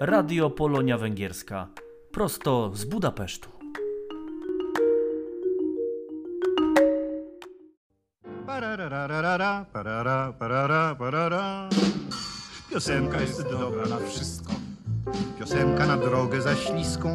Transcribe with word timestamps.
Radio 0.00 0.50
Polonia 0.50 0.98
Węgierska. 0.98 1.68
Prosto 2.12 2.70
z 2.74 2.84
Budapesztu. 2.84 3.48
Pararararara, 8.46 9.66
parara, 9.72 10.32
parara, 10.38 10.94
parara. 10.94 11.68
Piosenka 12.70 13.20
jest 13.20 13.42
dobra 13.42 13.86
na 13.86 13.96
wszystko. 13.96 14.52
Piosenka 15.38 15.86
na 15.86 15.96
drogę 15.96 16.40
za 16.40 16.54
śliską. 16.54 17.14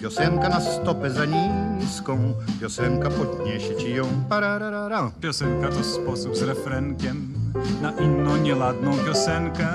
Piosenka 0.00 0.48
na 0.48 0.60
stopę 0.60 1.10
za 1.10 1.24
niską. 1.24 2.34
Piosenka 2.60 3.10
podniesie 3.10 3.76
ci 3.76 3.94
ją. 3.94 4.04
Parararara. 4.28 5.10
Piosenka 5.20 5.68
to 5.68 5.84
sposób 5.84 6.36
z 6.36 6.42
refrenkiem 6.42 7.37
na 7.82 7.92
inną 7.92 8.36
nieladną 8.36 8.98
piosenkę, 9.06 9.66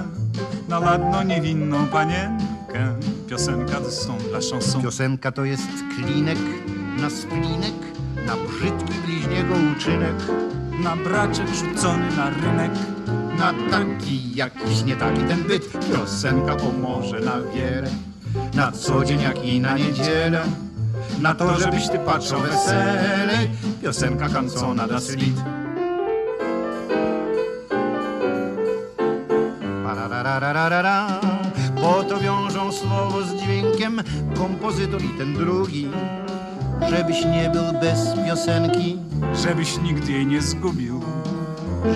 na 0.70 0.80
ladną 0.80 1.24
niewinną 1.24 1.88
panienkę. 1.88 2.96
Piosenka 3.28 3.76
to 3.76 3.92
są 3.92 4.18
dla 4.18 4.40
chanson. 4.52 4.82
Piosenka 4.82 5.32
to 5.32 5.46
jest 5.46 5.68
klinek 5.96 6.38
na 7.02 7.10
splinek, 7.10 7.74
na 8.26 8.36
brzydki 8.36 8.94
bliźniego 9.06 9.54
uczynek. 9.78 10.16
Na 10.84 10.96
braczek 10.96 11.48
rzucony 11.48 12.16
na 12.18 12.30
rynek, 12.30 12.72
Na 13.38 13.54
taki 13.72 14.36
jakiś 14.36 14.84
nie 14.84 14.96
taki 14.96 15.22
ten 15.22 15.44
byt. 15.44 15.70
Piosenka 15.92 16.56
pomoże 16.56 17.20
na 17.20 17.42
wiele. 17.42 17.90
Na 18.54 18.72
co 18.72 19.06
dzień 19.06 19.22
jak 19.22 19.46
i 19.46 19.60
na 19.60 19.78
niedzielę. 19.78 20.44
Na 21.22 21.36
to, 21.36 21.60
żebyś 21.60 21.90
ty 21.90 22.00
patrzał 22.00 22.40
weselej. 22.40 23.50
Piosenka 23.82 24.30
kancona 24.30 24.88
das 24.88 25.10
Lied. 25.16 25.53
Pararararara. 30.34 31.20
Po 31.82 32.04
to 32.04 32.20
wiążą 32.20 32.72
słowo 32.72 33.22
z 33.22 33.36
dźwiękiem 33.36 34.02
kompozytor 34.38 35.02
i 35.02 35.10
ten 35.18 35.34
drugi. 35.34 35.90
Żebyś 36.90 37.26
nie 37.26 37.50
był 37.50 37.64
bez 37.82 38.00
piosenki, 38.28 38.98
żebyś 39.44 39.78
nigdy 39.78 40.12
jej 40.12 40.26
nie 40.28 40.42
zgubił 40.42 41.02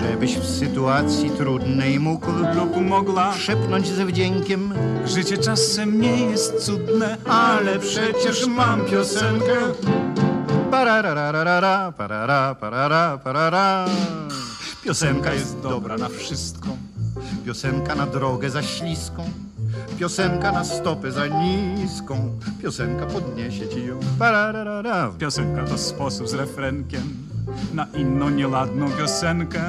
żebyś 0.02 0.36
w 0.36 0.46
sytuacji 0.46 1.30
trudnej 1.30 2.00
mógł 2.00 2.26
lub 2.54 2.76
mogła. 2.76 3.32
szepnąć 3.32 3.88
ze 3.88 4.06
wdziękiem, 4.06 4.74
Życie 5.06 5.38
czasem 5.38 6.00
nie 6.00 6.20
jest 6.20 6.66
cudne, 6.66 7.16
ale 7.28 7.78
przecież 7.78 8.46
mam 8.46 8.84
piosenkę. 8.84 9.56
Pararararara, 10.70 11.92
parara, 11.92 12.54
parara, 12.54 13.18
parara. 13.24 13.84
Piosenka 14.84 15.32
jest 15.32 15.60
dobra 15.60 15.96
na 15.96 16.08
wszystko. 16.08 16.68
Piosenka 17.44 17.94
na 17.94 18.06
drogę 18.06 18.50
za 18.50 18.62
śliską. 18.62 19.24
Piosenka 19.98 20.52
na 20.52 20.64
stopę 20.64 21.12
za 21.12 21.26
niską. 21.26 22.30
Piosenka 22.62 23.06
podniesie 23.06 23.68
ci 23.68 23.86
ją. 23.86 24.00
Parararara. 24.18 25.12
Piosenka 25.18 25.64
to 25.64 25.78
sposób 25.78 26.28
z 26.28 26.34
refrenkiem 26.34 27.02
na 27.74 27.86
inną 27.94 28.30
nieladną 28.30 28.90
piosenkę, 28.90 29.62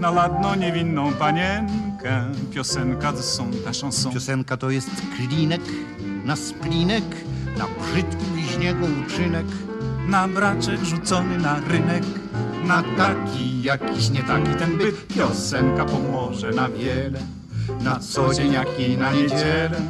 na 0.00 0.10
ladną 0.10 0.54
niewinną 0.54 1.12
panienkę. 1.12 2.24
Piosenka 2.50 3.12
to 3.12 3.22
są 3.22 3.50
dla 3.50 3.72
chanson. 3.80 4.12
Piosenka 4.12 4.56
to 4.56 4.70
jest 4.70 4.90
klinek 5.16 5.60
na 6.24 6.36
splinek, 6.36 7.04
na 7.58 7.66
brzydki 7.66 8.24
bliźniego 8.32 8.86
uczynek. 9.06 9.46
Na 10.08 10.28
braczek 10.28 10.84
rzucony 10.84 11.38
na 11.38 11.60
rynek, 11.60 12.04
Na 12.64 12.82
taki 12.96 13.62
jakiś 13.62 14.10
nie 14.10 14.22
taki 14.22 14.54
ten 14.58 14.78
byt 14.78 15.06
Piosenka 15.06 15.84
pomoże 15.84 16.50
na 16.50 16.68
wiele. 16.68 17.20
Na 17.84 17.98
co 17.98 18.34
dzień 18.34 18.52
jak 18.52 18.80
i 18.80 18.96
na 18.96 19.12
niedzielę. 19.12 19.80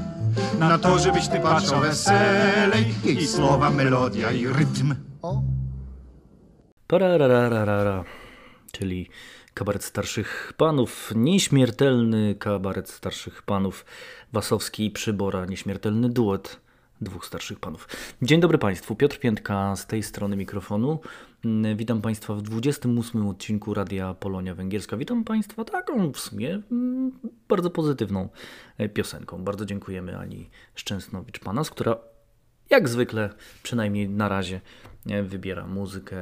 Na 0.58 0.78
to, 0.78 0.98
żebyś 0.98 1.28
ty 1.28 1.41
patrzał 1.41 1.80
weselej. 1.80 2.94
Jej 3.04 3.26
słowa, 3.26 3.70
melodia 3.70 4.32
i 4.32 4.47
rytm. 4.47 4.94
O, 5.22 5.42
Pararararara, 6.86 8.04
czyli 8.72 9.09
kabaret 9.54 9.84
starszych 9.84 10.53
panów, 10.56 11.12
nieśmiertelny 11.16 12.34
kabaret 12.34 12.91
starszych 12.91 13.42
panów, 13.42 13.84
Wasowski 14.32 14.86
i 14.86 14.91
Przybora, 14.91 15.47
nieśmiertelny 15.47 16.09
duet 16.09 16.60
dwóch 17.00 17.26
starszych 17.26 17.60
panów. 17.60 17.88
Dzień 18.22 18.41
dobry 18.41 18.59
Państwu, 18.59 18.97
Piotr 18.97 19.19
Piętka 19.19 19.76
z 19.76 19.86
tej 19.86 20.03
strony 20.03 20.36
mikrofonu. 20.36 21.00
Mm, 21.45 21.77
Witam 21.77 22.01
Państwa 22.01 22.34
w 22.34 22.43
28 22.43 23.28
odcinku 23.28 23.75
Radia 23.75 24.15
Polonia 24.15 24.55
Węgierska. 24.55 24.97
Witam 24.97 25.25
Państwa 25.25 25.65
taką 25.65 26.12
w 26.12 26.19
sumie 26.19 26.61
mm, 26.73 27.12
bardzo 27.49 27.71
pozytywną 27.71 28.28
e, 28.78 28.89
piosenką. 28.89 29.45
Bardzo 29.45 29.65
dziękujemy 29.67 30.19
Ani 30.19 30.51
Szczęsnowicz-Panas, 30.75 31.71
która 31.71 31.97
jak 32.71 32.89
zwykle, 32.89 33.31
przynajmniej 33.62 34.09
na 34.09 34.28
razie, 34.28 34.61
e, 35.06 35.23
wybiera 35.23 35.67
muzykę 35.67 36.17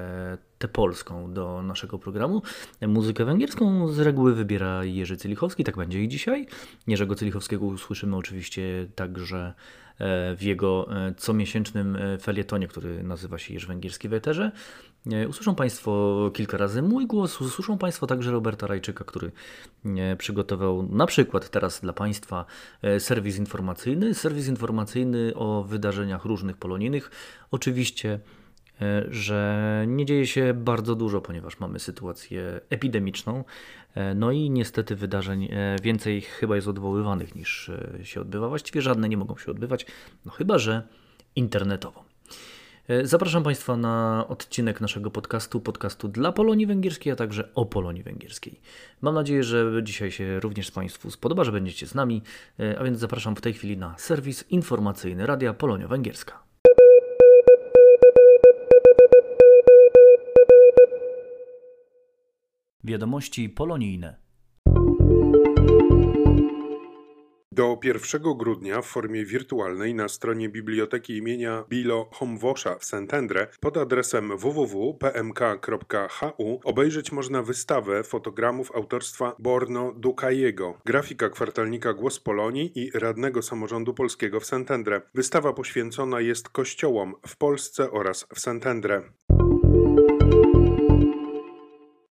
tę 0.59 0.69
polską 0.69 1.33
do 1.33 1.63
naszego 1.63 1.99
programu. 1.99 2.43
Muzykę 2.89 3.25
węgierską 3.25 3.89
z 3.89 3.99
reguły 3.99 4.35
wybiera 4.35 4.85
Jerzy 4.85 5.17
Cylichowski, 5.17 5.65
tak 5.65 5.77
będzie 5.77 6.03
i 6.03 6.09
dzisiaj. 6.09 6.47
Jerzego 6.87 7.15
Cylichowskiego 7.15 7.67
usłyszymy 7.67 8.17
oczywiście 8.17 8.87
także 8.95 9.55
e, 9.99 10.37
w 10.37 10.43
jego 10.43 10.89
e, 11.07 11.15
comiesięcznym 11.15 11.97
e, 11.97 12.19
felietonie, 12.19 12.69
który 12.69 13.03
nazywa 13.03 13.39
się 13.39 13.55
Jerzy 13.55 13.67
Węgierski 13.67 14.09
w 14.09 14.15
Eterze. 14.15 14.53
E, 15.07 15.29
Usłyszą 15.29 15.55
Państwo 15.55 16.31
kilka 16.35 16.57
razy 16.57 16.83
mój 16.83 17.07
głos, 17.07 17.41
usłyszą 17.41 17.79
Państwo 17.79 18.07
także 18.07 18.31
Roberta 18.31 18.67
Rajczyka, 18.67 19.05
który 19.05 19.33
e, 19.85 20.17
przygotował 20.17 20.83
na 20.83 21.07
przykład 21.07 21.51
teraz 21.51 21.81
dla 21.81 21.93
Państwa 21.93 22.45
e, 22.83 23.01
serwis 23.01 23.39
informacyjny. 23.39 24.15
Serwis 24.15 24.49
informacyjny 24.49 25.33
o 25.35 25.65
wydarzeniach 25.65 26.25
różnych 26.25 26.57
polonijnych. 26.57 27.11
Oczywiście, 27.51 28.21
że 29.11 29.85
nie 29.89 30.07
dzieje 30.07 30.27
się 30.27 30.55
bardzo 30.55 30.95
dużo, 30.95 31.21
ponieważ 31.21 31.61
mamy 31.61 31.79
sytuację 31.79 32.61
epidemiczną. 32.71 33.45
No 34.15 34.33
i 34.33 34.51
niestety 34.51 34.97
wydarzeń 34.97 35.49
więcej 35.83 36.21
chyba 36.21 36.57
jest 36.57 36.69
odwoływanych 36.69 37.35
niż 37.35 37.71
się 38.03 38.21
odbywa. 38.21 38.49
Właściwie 38.49 38.83
żadne 38.83 39.09
nie 39.09 39.17
mogą 39.17 39.37
się 39.37 39.51
odbywać, 39.51 39.87
no 40.25 40.33
chyba 40.33 40.59
że 40.59 40.83
internetowo. 41.37 42.08
E, 42.89 43.07
Zapraszam 43.07 43.43
Państwa 43.43 43.77
na 43.77 44.25
odcinek 44.29 44.81
naszego 44.81 45.11
podcastu, 45.11 45.61
podcastu 45.61 46.09
dla 46.09 46.33
Polonii 46.33 46.67
Węgierskiej, 46.67 47.13
a 47.13 47.17
także 47.17 47.55
o 47.55 47.67
Polonii 47.67 48.03
Węgierskiej. 48.03 48.61
Mam 49.01 49.15
nadzieję, 49.15 49.43
że 49.43 49.83
dzisiaj 49.83 50.11
się 50.11 50.41
również 50.41 50.71
Państwu 50.71 51.11
spodoba, 51.11 51.45
że 51.45 51.53
będziecie 51.53 51.87
z 51.87 51.95
nami, 51.95 52.23
e, 52.61 52.79
a 52.79 52.85
więc 52.85 52.99
zapraszam 52.99 53.37
w 53.37 53.41
tej 53.41 53.55
chwili 53.55 53.77
na 53.77 53.95
serwis 53.99 54.45
informacyjny 54.51 55.27
Radia 55.27 55.55
Polonia 55.55 55.89
Węgierska. 55.89 56.43
Wiadomości 62.85 63.49
polonijne. 63.49 64.28
Do 67.59 67.79
1 67.83 68.23
grudnia 68.37 68.83
w 68.83 68.87
formie 68.87 69.25
wirtualnej 69.25 69.95
na 69.95 70.09
stronie 70.09 70.49
biblioteki 70.49 71.17
imienia 71.17 71.65
Bilo 71.69 72.09
Homwosza 72.13 72.79
w 72.79 72.85
Szentendre 72.85 73.47
pod 73.61 73.77
adresem 73.77 74.37
www.pmk.hu 74.37 75.81
obejrzeć 76.65 77.13
można 77.13 77.43
wystawę 77.43 78.03
fotogramów 78.05 78.73
autorstwa 78.75 79.37
Borno 79.39 79.93
Dukajego, 79.93 80.79
grafika 80.85 81.29
kwartalnika 81.29 81.95
Głos 81.95 82.21
Polonii 82.21 82.73
i 82.75 82.91
radnego 82.95 83.43
samorządu 83.43 83.95
polskiego 83.95 84.41
w 84.41 84.45
Szentendre. 84.47 85.03
Wystawa 85.15 85.53
poświęcona 85.53 86.21
jest 86.21 86.49
kościołom 86.49 87.15
w 87.27 87.37
Polsce 87.37 87.91
oraz 87.91 88.27
w 88.35 88.41
Szentendre. 88.41 89.03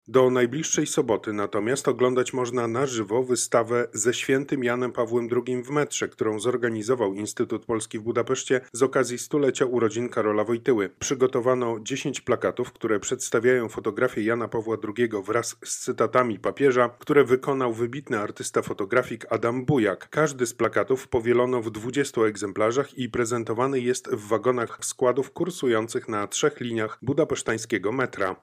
Do 0.08 0.30
najbliższej 0.30 0.88
soboty 0.88 1.34
natomiast 1.34 1.88
oglądać 1.88 2.34
można 2.34 2.68
na 2.68 2.86
żywo 2.86 3.24
wystawę 3.24 3.88
ze 3.94 4.14
świętym 4.14 4.64
Janem 4.64 4.92
Pawłem 4.92 5.30
II 5.48 5.64
w 5.64 5.70
metrze, 5.70 6.08
którą 6.08 6.40
zorganizował 6.40 7.14
Instytut 7.14 7.66
Polski 7.66 8.00
w 8.00 8.02
Budapeszcie 8.02 8.62
z 8.74 8.84
okazji 8.84 9.18
stulecia 9.18 9.66
urodzin 9.66 10.10
Karola 10.10 10.44
Wojtyły. 10.44 10.90
Przygotowano 11.00 11.80
10 11.80 12.22
plakatów, 12.22 12.74
które 12.74 13.00
przedstawiają 13.00 13.70
fotografię 13.70 14.22
Jana 14.22 14.48
Pawła 14.48 14.78
II 14.98 15.10
wraz 15.26 15.56
z 15.64 15.80
cytatami 15.80 16.40
papieża, 16.40 16.90
które 17.00 17.24
wykonał 17.24 17.74
wybitny 17.74 18.20
artysta 18.20 18.62
fotografik 18.62 19.26
Adam 19.30 19.66
Bujak. 19.66 20.10
Każdy 20.10 20.46
z 20.46 20.54
plakatów 20.54 21.08
powielono 21.08 21.62
w 21.62 21.72
20 21.72 22.22
egzemplarzach 22.22 22.98
i 22.98 23.10
prezentowany 23.10 23.80
jest 23.80 24.10
w 24.10 24.28
wagonach 24.28 24.78
składów 24.82 25.32
kursujących 25.32 26.08
na 26.08 26.28
trzech 26.28 26.60
liniach 26.60 26.98
budapesztańskiego 27.02 27.92
metra. 27.92 28.36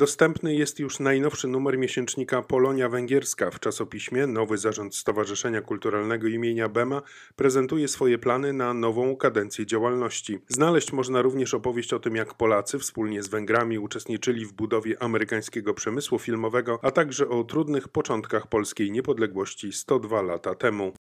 Dostępny 0.00 0.54
jest 0.54 0.78
już 0.78 1.00
najnowszy 1.00 1.48
numer 1.48 1.78
miesięcznika 1.78 2.42
Polonia 2.42 2.88
Węgierska. 2.88 3.50
W 3.50 3.60
czasopiśmie 3.60 4.26
nowy 4.26 4.58
zarząd 4.58 4.96
Stowarzyszenia 4.96 5.60
Kulturalnego 5.60 6.28
imienia 6.28 6.68
Bema 6.68 7.02
prezentuje 7.36 7.88
swoje 7.88 8.18
plany 8.18 8.52
na 8.52 8.74
nową 8.74 9.16
kadencję 9.16 9.66
działalności. 9.66 10.38
Znaleźć 10.48 10.92
można 10.92 11.22
również 11.22 11.54
opowieść 11.54 11.92
o 11.92 11.98
tym, 11.98 12.16
jak 12.16 12.34
Polacy 12.34 12.78
wspólnie 12.78 13.22
z 13.22 13.28
Węgrami 13.28 13.78
uczestniczyli 13.78 14.46
w 14.46 14.52
budowie 14.52 15.02
amerykańskiego 15.02 15.74
przemysłu 15.74 16.18
filmowego, 16.18 16.78
a 16.82 16.90
także 16.90 17.28
o 17.28 17.44
trudnych 17.44 17.88
początkach 17.88 18.46
polskiej 18.46 18.90
niepodległości 18.90 19.72
102 19.72 20.22
lata 20.22 20.54
temu. 20.54 20.92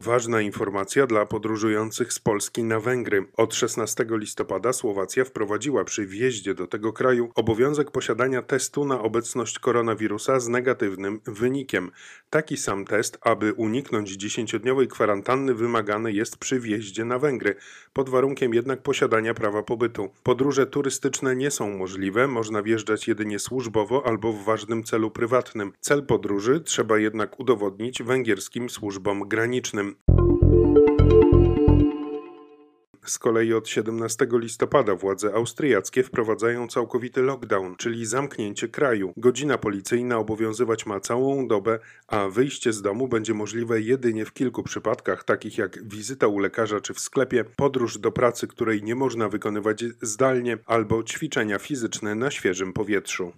Ważna 0.00 0.40
informacja 0.40 1.06
dla 1.06 1.26
podróżujących 1.26 2.12
z 2.12 2.18
Polski 2.18 2.64
na 2.64 2.80
Węgry. 2.80 3.26
Od 3.36 3.54
16 3.54 4.06
listopada 4.10 4.72
Słowacja 4.72 5.24
wprowadziła 5.24 5.84
przy 5.84 6.06
wjeździe 6.06 6.54
do 6.54 6.66
tego 6.66 6.92
kraju 6.92 7.30
obowiązek 7.34 7.90
posiadania 7.90 8.42
testu 8.42 8.84
na 8.84 9.00
obecność 9.00 9.58
koronawirusa 9.58 10.40
z 10.40 10.48
negatywnym 10.48 11.20
wynikiem. 11.26 11.90
Taki 12.30 12.56
sam 12.56 12.84
test, 12.84 13.18
aby 13.20 13.52
uniknąć 13.52 14.10
10-dniowej 14.10 14.86
kwarantanny, 14.86 15.54
wymagany 15.54 16.12
jest 16.12 16.38
przy 16.38 16.60
wjeździe 16.60 17.04
na 17.04 17.18
Węgry, 17.18 17.54
pod 17.92 18.08
warunkiem 18.08 18.54
jednak 18.54 18.82
posiadania 18.82 19.34
prawa 19.34 19.62
pobytu. 19.62 20.08
Podróże 20.22 20.66
turystyczne 20.66 21.36
nie 21.36 21.50
są 21.50 21.70
możliwe, 21.76 22.28
można 22.28 22.62
wjeżdżać 22.62 23.08
jedynie 23.08 23.38
służbowo 23.38 24.06
albo 24.06 24.32
w 24.32 24.44
ważnym 24.44 24.84
celu 24.84 25.10
prywatnym. 25.10 25.72
Cel 25.80 26.06
podróży 26.06 26.60
trzeba 26.60 26.98
jednak 26.98 27.40
udowodnić 27.40 28.02
węgierskim 28.02 28.70
służbom 28.70 29.28
granicznym. 29.28 29.95
Z 33.06 33.18
kolei 33.18 33.52
od 33.52 33.68
17 33.68 34.26
listopada 34.32 34.94
władze 34.94 35.34
austriackie 35.34 36.02
wprowadzają 36.02 36.68
całkowity 36.68 37.22
lockdown, 37.22 37.76
czyli 37.76 38.06
zamknięcie 38.06 38.68
kraju. 38.68 39.12
Godzina 39.16 39.58
policyjna 39.58 40.18
obowiązywać 40.18 40.86
ma 40.86 41.00
całą 41.00 41.48
dobę, 41.48 41.78
a 42.08 42.28
wyjście 42.28 42.72
z 42.72 42.82
domu 42.82 43.08
będzie 43.08 43.34
możliwe 43.34 43.80
jedynie 43.80 44.24
w 44.24 44.32
kilku 44.32 44.62
przypadkach, 44.62 45.24
takich 45.24 45.58
jak 45.58 45.88
wizyta 45.88 46.26
u 46.26 46.38
lekarza 46.38 46.80
czy 46.80 46.94
w 46.94 47.00
sklepie, 47.00 47.44
podróż 47.44 47.98
do 47.98 48.12
pracy, 48.12 48.46
której 48.46 48.82
nie 48.82 48.94
można 48.94 49.28
wykonywać 49.28 49.84
zdalnie, 50.02 50.58
albo 50.66 51.02
ćwiczenia 51.02 51.58
fizyczne 51.58 52.14
na 52.14 52.30
świeżym 52.30 52.72
powietrzu. 52.72 53.32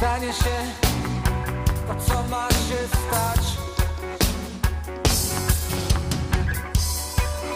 stanie 0.00 0.32
się 0.32 0.56
to, 1.88 1.94
co 2.06 2.22
ma 2.28 2.48
się 2.48 2.88
stać. 2.88 3.58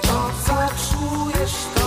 To, 0.03 0.31
co 0.47 0.55
czujesz, 0.85 1.55
to. 1.75 1.84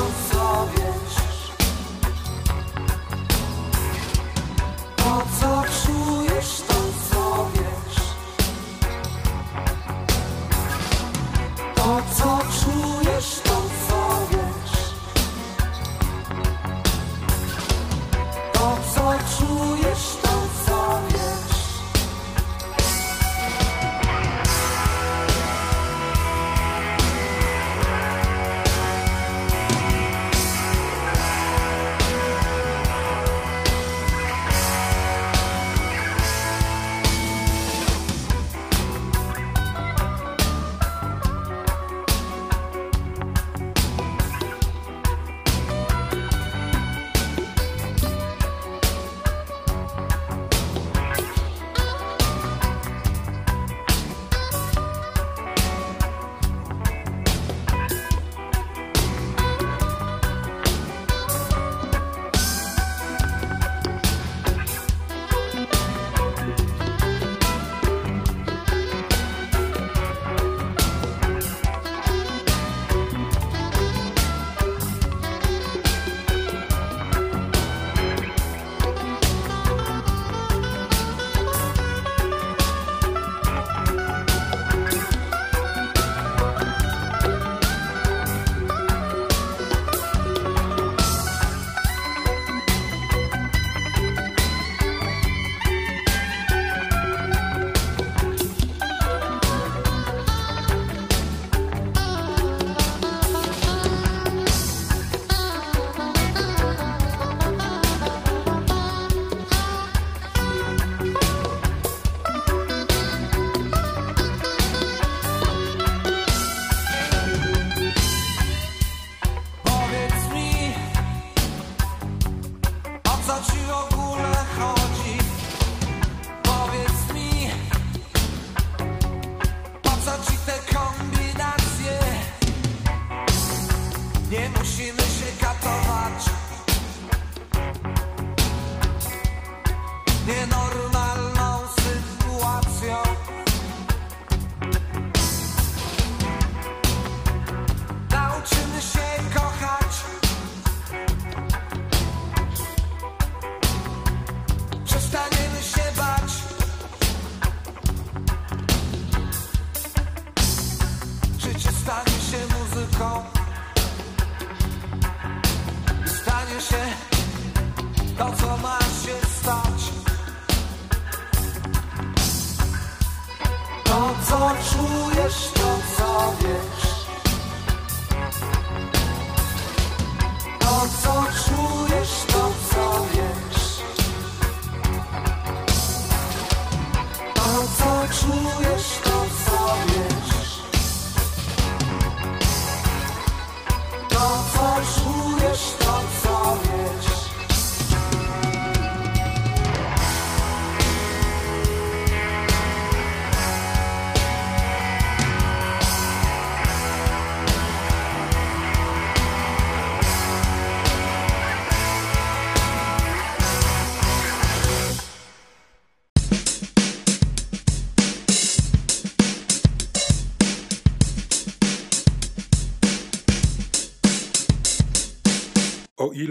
Co 174.26 174.52
czujesz, 174.70 175.52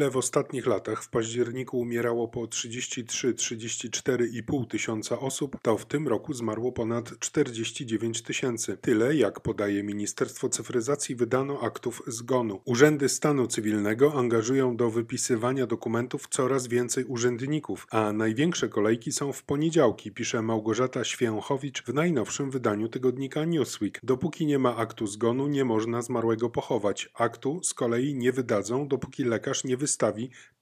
ile 0.06 0.12
w 0.12 0.16
ostatnich 0.16 0.66
latach 0.66 1.02
w 1.02 1.08
październiku 1.08 1.78
umierało 1.78 2.28
po 2.28 2.40
33-34,5 2.40 4.66
tysiąca 4.66 5.18
osób, 5.18 5.56
to 5.62 5.78
w 5.78 5.86
tym 5.86 6.08
roku 6.08 6.34
zmarło 6.34 6.72
ponad 6.72 7.18
49 7.18 8.22
tysięcy. 8.22 8.76
Tyle, 8.76 9.16
jak 9.16 9.40
podaje 9.40 9.82
Ministerstwo 9.82 10.48
Cyfryzacji, 10.48 11.16
wydano 11.16 11.60
aktów 11.60 12.02
zgonu. 12.06 12.60
Urzędy 12.64 13.08
stanu 13.08 13.46
cywilnego 13.46 14.14
angażują 14.14 14.76
do 14.76 14.90
wypisywania 14.90 15.66
dokumentów 15.66 16.28
coraz 16.30 16.66
więcej 16.66 17.04
urzędników, 17.04 17.86
a 17.90 18.12
największe 18.12 18.68
kolejki 18.68 19.12
są 19.12 19.32
w 19.32 19.42
poniedziałki, 19.42 20.12
pisze 20.12 20.42
Małgorzata 20.42 21.04
Święchowicz 21.04 21.82
w 21.82 21.94
najnowszym 21.94 22.50
wydaniu 22.50 22.88
tygodnika 22.88 23.44
Newsweek. 23.44 24.00
Dopóki 24.02 24.46
nie 24.46 24.58
ma 24.58 24.76
aktu 24.76 25.06
zgonu, 25.06 25.46
nie 25.46 25.64
można 25.64 26.02
zmarłego 26.02 26.50
pochować. 26.50 27.10
Aktu 27.14 27.60
z 27.62 27.75
kolei 27.75 28.14
nie 28.14 28.32
wydadzą, 28.32 28.88
dopóki 28.88 29.25
lekarz 29.25 29.64
nie 29.64 29.76
wystawi 29.76 29.96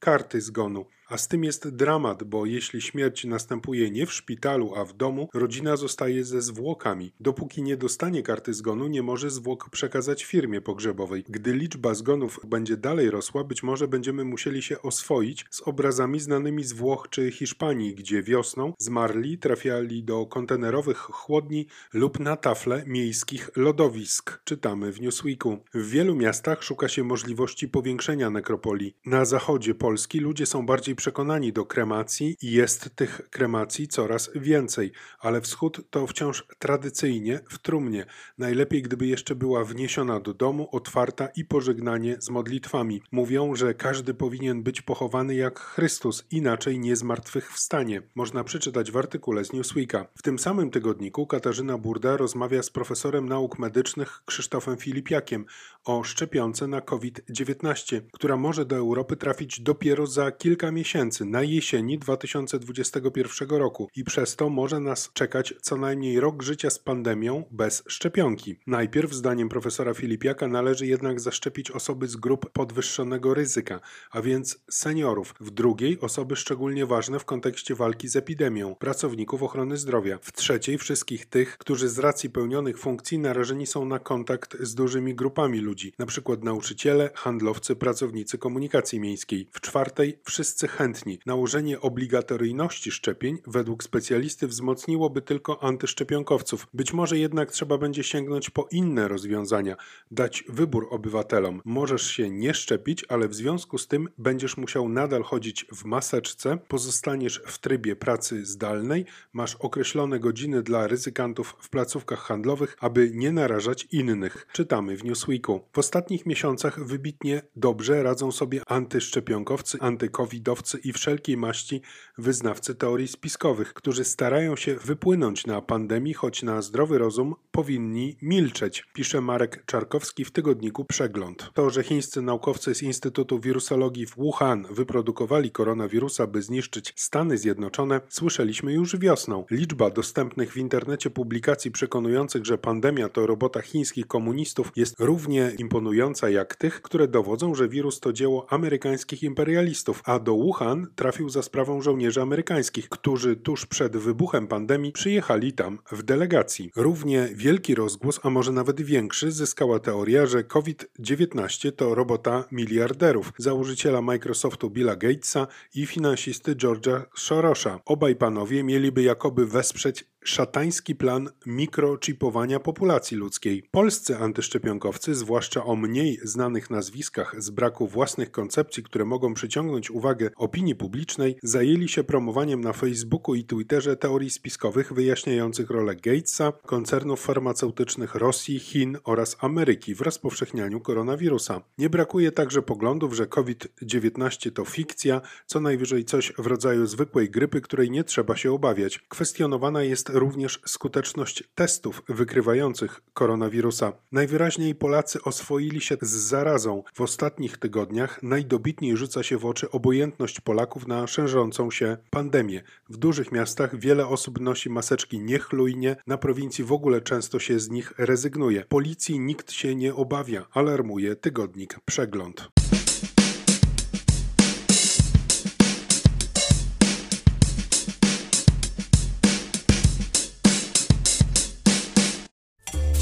karty 0.00 0.40
zgonu. 0.40 0.86
A 1.14 1.18
z 1.18 1.28
tym 1.28 1.44
jest 1.44 1.68
dramat, 1.68 2.24
bo 2.24 2.46
jeśli 2.46 2.80
śmierć 2.80 3.24
następuje 3.24 3.90
nie 3.90 4.06
w 4.06 4.12
szpitalu, 4.12 4.74
a 4.74 4.84
w 4.84 4.92
domu, 4.92 5.28
rodzina 5.34 5.76
zostaje 5.76 6.24
ze 6.24 6.42
zwłokami. 6.42 7.12
Dopóki 7.20 7.62
nie 7.62 7.76
dostanie 7.76 8.22
karty 8.22 8.54
zgonu, 8.54 8.86
nie 8.86 9.02
może 9.02 9.30
zwłok 9.30 9.70
przekazać 9.70 10.24
firmie 10.24 10.60
pogrzebowej. 10.60 11.24
Gdy 11.28 11.52
liczba 11.52 11.94
zgonów 11.94 12.40
będzie 12.46 12.76
dalej 12.76 13.10
rosła, 13.10 13.44
być 13.44 13.62
może 13.62 13.88
będziemy 13.88 14.24
musieli 14.24 14.62
się 14.62 14.82
oswoić 14.82 15.44
z 15.50 15.60
obrazami 15.60 16.20
znanymi 16.20 16.64
z 16.64 16.72
Włoch 16.72 17.06
czy 17.10 17.30
Hiszpanii, 17.30 17.94
gdzie 17.94 18.22
wiosną 18.22 18.72
zmarli 18.78 19.38
trafiali 19.38 20.04
do 20.04 20.26
kontenerowych 20.26 20.98
chłodni 20.98 21.66
lub 21.92 22.20
na 22.20 22.36
tafle 22.36 22.84
miejskich 22.86 23.50
lodowisk. 23.56 24.40
Czytamy 24.44 24.92
w 24.92 25.00
Newsweeku. 25.00 25.58
W 25.74 25.90
wielu 25.90 26.14
miastach 26.14 26.62
szuka 26.62 26.88
się 26.88 27.04
możliwości 27.04 27.68
powiększenia 27.68 28.30
nekropolii. 28.30 28.96
Na 29.06 29.24
zachodzie 29.24 29.74
Polski 29.74 30.20
ludzie 30.20 30.46
są 30.46 30.66
bardziej 30.66 30.94
przekonani 31.04 31.52
do 31.52 31.66
kremacji 31.66 32.36
i 32.42 32.52
jest 32.52 32.96
tych 32.96 33.20
kremacji 33.30 33.88
coraz 33.88 34.30
więcej, 34.34 34.92
ale 35.18 35.40
wschód 35.40 35.80
to 35.90 36.06
wciąż 36.06 36.46
tradycyjnie 36.58 37.40
w 37.50 37.58
trumnie. 37.58 38.06
Najlepiej, 38.38 38.82
gdyby 38.82 39.06
jeszcze 39.06 39.34
była 39.34 39.64
wniesiona 39.64 40.20
do 40.20 40.34
domu, 40.34 40.68
otwarta 40.72 41.28
i 41.36 41.44
pożegnanie 41.44 42.16
z 42.20 42.30
modlitwami. 42.30 43.02
Mówią, 43.12 43.54
że 43.54 43.74
każdy 43.74 44.14
powinien 44.14 44.62
być 44.62 44.82
pochowany 44.82 45.34
jak 45.34 45.60
Chrystus, 45.60 46.26
inaczej 46.30 46.78
nie 46.78 46.96
zmartwychwstanie. 46.96 48.02
Można 48.14 48.44
przeczytać 48.44 48.90
w 48.90 48.96
artykule 48.96 49.44
z 49.44 49.52
Newsweeka. 49.52 50.06
W 50.18 50.22
tym 50.22 50.38
samym 50.38 50.70
tygodniku 50.70 51.26
Katarzyna 51.26 51.78
Burda 51.78 52.16
rozmawia 52.16 52.62
z 52.62 52.70
profesorem 52.70 53.28
nauk 53.28 53.58
medycznych 53.58 54.22
Krzysztofem 54.26 54.76
Filipiakiem 54.76 55.44
o 55.84 56.04
szczepionce 56.04 56.66
na 56.66 56.80
COVID-19, 56.80 58.00
która 58.12 58.36
może 58.36 58.64
do 58.64 58.76
Europy 58.76 59.16
trafić 59.16 59.60
dopiero 59.60 60.06
za 60.06 60.32
kilka 60.32 60.72
miesięcy, 60.72 60.83
na 61.24 61.42
jesieni 61.42 61.98
2021 61.98 63.48
roku 63.48 63.88
i 63.96 64.04
przez 64.04 64.36
to 64.36 64.48
może 64.48 64.80
nas 64.80 65.10
czekać 65.12 65.54
co 65.62 65.76
najmniej 65.76 66.20
rok 66.20 66.42
życia 66.42 66.70
z 66.70 66.78
pandemią 66.78 67.44
bez 67.50 67.82
szczepionki. 67.86 68.56
Najpierw, 68.66 69.12
zdaniem 69.12 69.48
profesora 69.48 69.94
Filipiaka, 69.94 70.48
należy 70.48 70.86
jednak 70.86 71.20
zaszczepić 71.20 71.70
osoby 71.70 72.08
z 72.08 72.16
grup 72.16 72.50
podwyższonego 72.50 73.34
ryzyka, 73.34 73.80
a 74.10 74.22
więc 74.22 74.58
seniorów. 74.70 75.34
W 75.40 75.50
drugiej 75.50 76.00
osoby 76.00 76.36
szczególnie 76.36 76.86
ważne 76.86 77.18
w 77.18 77.24
kontekście 77.24 77.74
walki 77.74 78.08
z 78.08 78.16
epidemią, 78.16 78.74
pracowników 78.74 79.42
ochrony 79.42 79.76
zdrowia. 79.76 80.18
W 80.22 80.32
trzeciej 80.32 80.78
wszystkich 80.78 81.26
tych, 81.26 81.58
którzy 81.58 81.88
z 81.88 81.98
racji 81.98 82.30
pełnionych 82.30 82.78
funkcji 82.78 83.18
narażeni 83.18 83.66
są 83.66 83.84
na 83.84 83.98
kontakt 83.98 84.56
z 84.60 84.74
dużymi 84.74 85.14
grupami 85.14 85.58
ludzi, 85.58 85.92
np. 85.98 86.36
nauczyciele, 86.42 87.10
handlowcy, 87.14 87.76
pracownicy 87.76 88.38
komunikacji 88.38 89.00
miejskiej. 89.00 89.48
W 89.52 89.60
czwartej 89.60 90.18
wszyscy 90.24 90.68
chętni. 90.74 91.18
Nałożenie 91.26 91.80
obligatoryjności 91.80 92.90
szczepień 92.90 93.38
według 93.46 93.84
specjalisty 93.84 94.46
wzmocniłoby 94.46 95.22
tylko 95.22 95.62
antyszczepionkowców. 95.62 96.66
Być 96.74 96.92
może 96.92 97.18
jednak 97.18 97.50
trzeba 97.50 97.78
będzie 97.78 98.04
sięgnąć 98.04 98.50
po 98.50 98.68
inne 98.70 99.08
rozwiązania, 99.08 99.76
dać 100.10 100.44
wybór 100.48 100.88
obywatelom. 100.90 101.62
Możesz 101.64 102.06
się 102.06 102.30
nie 102.30 102.54
szczepić, 102.54 103.04
ale 103.08 103.28
w 103.28 103.34
związku 103.34 103.78
z 103.78 103.88
tym 103.88 104.08
będziesz 104.18 104.56
musiał 104.56 104.88
nadal 104.88 105.22
chodzić 105.22 105.66
w 105.72 105.84
maseczce, 105.84 106.58
pozostaniesz 106.68 107.42
w 107.46 107.58
trybie 107.58 107.96
pracy 107.96 108.46
zdalnej, 108.46 109.04
masz 109.32 109.54
określone 109.54 110.20
godziny 110.20 110.62
dla 110.62 110.86
ryzykantów 110.86 111.56
w 111.60 111.68
placówkach 111.68 112.18
handlowych, 112.18 112.76
aby 112.80 113.10
nie 113.14 113.32
narażać 113.32 113.88
innych. 113.92 114.46
Czytamy 114.52 114.96
w 114.96 115.04
Newsweeku. 115.04 115.60
W 115.72 115.78
ostatnich 115.78 116.26
miesiącach 116.26 116.86
wybitnie 116.86 117.42
dobrze 117.56 118.02
radzą 118.02 118.32
sobie 118.32 118.62
antyszczepionkowcy, 118.66 119.78
antykowidowcy 119.80 120.63
i 120.84 120.92
wszelkiej 120.92 121.36
maści 121.36 121.80
wyznawcy 122.18 122.74
teorii 122.74 123.08
spiskowych, 123.08 123.74
którzy 123.74 124.04
starają 124.04 124.56
się 124.56 124.74
wypłynąć 124.74 125.46
na 125.46 125.62
pandemii, 125.62 126.14
choć 126.14 126.42
na 126.42 126.62
zdrowy 126.62 126.98
rozum 126.98 127.34
powinni 127.50 128.16
milczeć, 128.22 128.86
pisze 128.92 129.20
Marek 129.20 129.64
Czarkowski 129.66 130.24
w 130.24 130.30
tygodniku 130.30 130.84
Przegląd. 130.84 131.50
To, 131.54 131.70
że 131.70 131.82
chińscy 131.82 132.22
naukowcy 132.22 132.74
z 132.74 132.82
Instytutu 132.82 133.40
Wirusologii 133.40 134.06
w 134.06 134.14
Wuhan 134.14 134.66
wyprodukowali 134.70 135.50
koronawirusa, 135.50 136.26
by 136.26 136.42
zniszczyć 136.42 136.92
Stany 136.96 137.38
Zjednoczone, 137.38 138.00
słyszeliśmy 138.08 138.72
już 138.72 138.96
wiosną. 138.96 139.44
Liczba 139.50 139.90
dostępnych 139.90 140.52
w 140.52 140.56
internecie 140.56 141.10
publikacji 141.10 141.70
przekonujących, 141.70 142.46
że 142.46 142.58
pandemia 142.58 143.08
to 143.08 143.26
robota 143.26 143.62
chińskich 143.62 144.06
komunistów 144.06 144.72
jest 144.76 145.00
równie 145.00 145.52
imponująca 145.58 146.30
jak 146.30 146.56
tych, 146.56 146.82
które 146.82 147.08
dowodzą, 147.08 147.54
że 147.54 147.68
wirus 147.68 148.00
to 148.00 148.12
dzieło 148.12 148.52
amerykańskich 148.52 149.22
imperialistów, 149.22 150.02
a 150.04 150.18
do 150.18 150.32
Wuhan 150.32 150.53
Wuhan 150.54 150.86
trafił 150.96 151.28
za 151.28 151.42
sprawą 151.42 151.82
żołnierzy 151.82 152.22
amerykańskich, 152.22 152.88
którzy 152.88 153.36
tuż 153.36 153.66
przed 153.66 153.96
wybuchem 153.96 154.46
pandemii 154.46 154.92
przyjechali 154.92 155.52
tam 155.52 155.78
w 155.92 156.02
delegacji. 156.02 156.70
Równie 156.76 157.28
wielki 157.34 157.74
rozgłos, 157.74 158.20
a 158.22 158.30
może 158.30 158.52
nawet 158.52 158.82
większy, 158.82 159.32
zyskała 159.32 159.78
teoria, 159.78 160.26
że 160.26 160.44
COVID-19 160.44 161.72
to 161.72 161.94
robota 161.94 162.44
miliarderów, 162.52 163.32
założyciela 163.38 164.02
Microsoftu 164.02 164.70
Billa 164.70 164.96
Gatesa 164.96 165.46
i 165.74 165.86
finansisty 165.86 166.54
George'a 166.54 167.02
Soros'a. 167.18 167.78
Obaj 167.84 168.16
panowie 168.16 168.64
mieliby 168.64 169.02
jakoby 169.02 169.46
wesprzeć 169.46 170.04
szatański 170.24 170.94
plan 170.94 171.28
mikrochipowania 171.46 172.60
populacji 172.60 173.16
ludzkiej. 173.16 173.68
Polscy 173.70 174.16
antyszczepionkowcy, 174.16 175.14
zwłaszcza 175.14 175.64
o 175.64 175.76
mniej 175.76 176.20
znanych 176.22 176.70
nazwiskach 176.70 177.42
z 177.42 177.50
braku 177.50 177.88
własnych 177.88 178.30
koncepcji, 178.30 178.82
które 178.82 179.04
mogą 179.04 179.34
przyciągnąć 179.34 179.90
uwagę 179.90 180.30
opinii 180.36 180.74
publicznej, 180.74 181.36
zajęli 181.42 181.88
się 181.88 182.04
promowaniem 182.04 182.60
na 182.60 182.72
Facebooku 182.72 183.34
i 183.34 183.44
Twitterze 183.44 183.96
teorii 183.96 184.30
spiskowych 184.30 184.92
wyjaśniających 184.92 185.70
rolę 185.70 185.96
Gatesa, 185.96 186.52
koncernów 186.52 187.20
farmaceutycznych 187.20 188.14
Rosji, 188.14 188.58
Chin 188.58 188.98
oraz 189.04 189.36
Ameryki 189.40 189.94
w 189.94 190.00
rozpowszechnianiu 190.00 190.80
koronawirusa. 190.80 191.62
Nie 191.78 191.90
brakuje 191.90 192.32
także 192.32 192.62
poglądów, 192.62 193.14
że 193.14 193.26
COVID-19 193.26 194.52
to 194.52 194.64
fikcja, 194.64 195.20
co 195.46 195.60
najwyżej 195.60 196.04
coś 196.04 196.32
w 196.38 196.46
rodzaju 196.46 196.86
zwykłej 196.86 197.30
grypy, 197.30 197.60
której 197.60 197.90
nie 197.90 198.04
trzeba 198.04 198.36
się 198.36 198.52
obawiać. 198.52 198.98
Kwestionowana 198.98 199.82
jest 199.82 200.13
również 200.14 200.60
skuteczność 200.66 201.44
testów 201.54 202.02
wykrywających 202.08 203.00
koronawirusa. 203.14 203.92
Najwyraźniej 204.12 204.74
Polacy 204.74 205.22
oswoili 205.22 205.80
się 205.80 205.96
z 206.02 206.10
zarazą. 206.10 206.82
W 206.94 207.00
ostatnich 207.00 207.58
tygodniach 207.58 208.22
najdobitniej 208.22 208.96
rzuca 208.96 209.22
się 209.22 209.38
w 209.38 209.46
oczy 209.46 209.70
obojętność 209.70 210.40
Polaków 210.40 210.86
na 210.86 211.06
szerzącą 211.06 211.70
się 211.70 211.96
pandemię. 212.10 212.62
W 212.88 212.96
dużych 212.96 213.32
miastach 213.32 213.78
wiele 213.78 214.06
osób 214.06 214.40
nosi 214.40 214.70
maseczki 214.70 215.20
niechlujnie, 215.20 215.96
na 216.06 216.18
prowincji 216.18 216.64
w 216.64 216.72
ogóle 216.72 217.00
często 217.00 217.38
się 217.38 217.58
z 217.60 217.70
nich 217.70 217.92
rezygnuje. 217.98 218.64
Policji 218.68 219.18
nikt 219.20 219.52
się 219.52 219.74
nie 219.74 219.94
obawia, 219.94 220.46
alarmuje 220.52 221.16
tygodnik 221.16 221.80
Przegląd. 221.84 222.48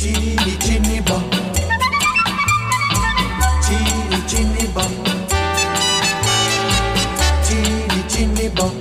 Chini 0.02 0.56
chini 0.58 1.00
bom 1.06 1.22
Chini 3.62 4.18
chini 4.26 4.66
bom 4.74 4.92
Chini 7.46 8.02
chini 8.08 8.48
bom 8.48 8.72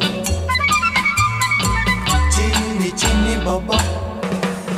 Chini 2.34 2.92
chini 2.98 3.36
bobo 3.46 3.78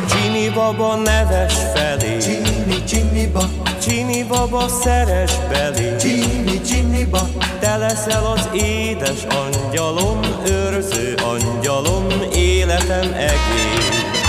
Csini 0.09 0.49
baba 0.49 0.97
neves 0.97 1.55
felé, 1.73 2.19
Chini 2.19 2.83
chini 2.85 3.27
bom 3.27 3.49
Csini 3.79 4.23
baba 4.23 4.67
szeres 4.67 5.31
belé, 5.49 5.95
Chini 5.97 6.61
chini 6.61 7.05
bom 7.05 7.31
Te 7.61 7.77
leszel 7.77 8.25
az 8.25 8.49
édes 8.51 9.23
angyalom, 9.23 10.19
őrző 10.45 11.15
angyalom, 11.23 12.07
életem 12.33 13.13
egész. 13.13 14.22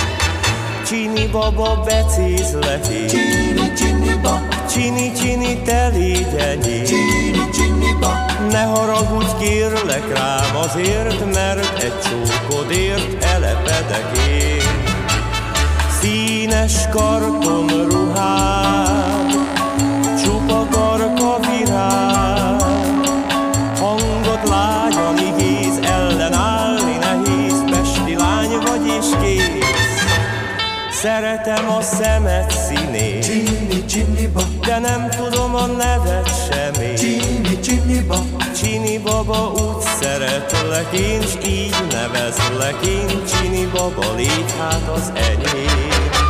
Csini 0.94 1.26
baba 1.26 1.82
becézleti, 1.84 3.06
Chini 3.06 3.72
chini 3.76 4.14
bom 4.22 4.48
csini 4.68 5.12
csini 5.12 5.62
te 5.64 5.88
légy 5.88 6.34
enyém. 6.36 7.50
Ne 8.50 8.62
haragudj 8.62 9.26
kérlek 9.40 10.16
rám 10.16 10.56
azért, 10.56 11.34
mert 11.34 11.82
egy 11.82 11.92
csókodért 12.00 13.24
elepedek 13.24 14.18
én. 14.28 14.62
Színes 16.00 16.88
karton 16.90 17.88
ruhád, 17.88 19.13
Szeretem 31.44 31.68
a 31.76 31.80
szemed 31.82 32.50
színét, 32.50 33.86
chini 33.86 34.26
bom 34.26 34.58
de 34.60 34.78
nem 34.78 35.08
tudom 35.08 35.54
a 35.54 35.66
neved 35.66 36.28
semmi. 36.28 36.94
Chini 36.94 37.60
chini 37.60 38.02
bom 38.02 38.36
Csini 38.56 38.98
baba 38.98 39.52
úgy 39.52 39.82
szeretlek 40.00 40.92
én, 40.92 41.20
s 41.20 41.46
így 41.46 41.74
nevezlek 41.90 42.86
én, 42.86 43.24
Csini 43.24 43.66
baba 43.66 44.14
légy 44.14 44.54
hát 44.58 44.88
az 44.94 45.12
enyém. 45.14 46.23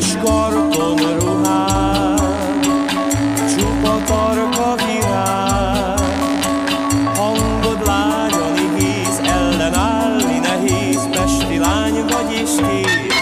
Színes 0.00 0.16
karton 0.24 1.18
ruhád, 1.18 2.20
csupa 3.56 4.02
tarka 4.06 4.74
virág, 4.84 6.00
hangod 7.16 7.86
lágyan 7.86 8.56
igéz, 8.56 9.20
ellenállni 9.24 10.38
nehéz, 10.38 11.08
pesti 11.10 11.58
lány 11.58 12.04
vagy 12.08 12.32
és 12.32 12.50
kész. 12.56 13.14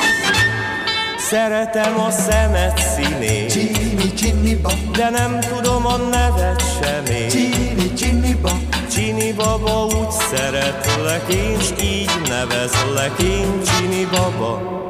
Szeretem 1.19 2.01
a 2.01 2.11
szemed 2.11 2.79
színét, 2.79 3.53
Csini 3.53 4.13
csini 4.15 4.61
de 4.93 5.11
nem 5.11 5.41
tudom 5.41 5.87
a 5.87 5.97
neved 5.97 6.63
semmi. 6.81 7.27
csini 7.27 7.93
csini 7.93 8.35
bom, 8.35 8.69
Csini 8.91 9.33
baba, 9.33 9.85
úgy 9.85 10.11
szeretlek 10.11 11.33
én, 11.33 11.61
s 11.61 11.83
így 11.83 12.11
nevezlek 12.29 13.21
én, 13.23 13.63
Csini 13.65 14.05
baba. 14.05 14.86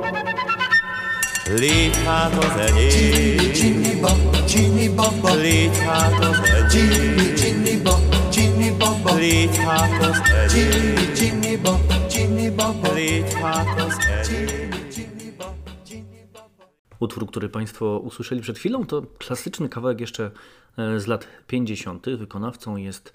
Bom, 4.01 4.31
csini 4.45 4.89
baba. 4.89 5.35
légy 5.35 5.79
hát 5.79 6.25
az 6.25 6.37
Csini 6.71 6.89
enyém, 6.89 7.35
csini 7.35 7.83
bom, 7.83 8.01
csini 8.31 8.71
baba. 8.79 9.15
légy 9.15 9.57
hát 9.57 10.03
az 10.03 10.21
enyém, 10.31 10.97
Csini 10.97 11.13
csini 11.17 11.57
bom, 11.57 11.81
csini 12.11 12.51
baba. 12.51 12.93
légy 12.95 13.33
hát 13.35 13.81
az 13.81 13.99
enyém. 13.99 14.71
Csini 14.71 14.89
csini 14.89 15.35
bom, 15.39 15.55
csini 15.87 16.29
baba. 16.33 16.65
Utwór, 16.99 17.27
który 17.27 17.49
Państwo 17.49 17.99
usłyszeli 17.99 18.41
przed 18.41 18.59
chwilą, 18.59 18.87
to 18.87 19.03
klasyczny 19.19 19.69
kawałek 19.69 20.01
jeszcze 20.01 20.31
e, 20.79 21.01
z 21.01 21.07
lat 21.07 21.27
50. 21.47 22.07
Wykonawcą 22.17 22.77
jest 22.77 23.13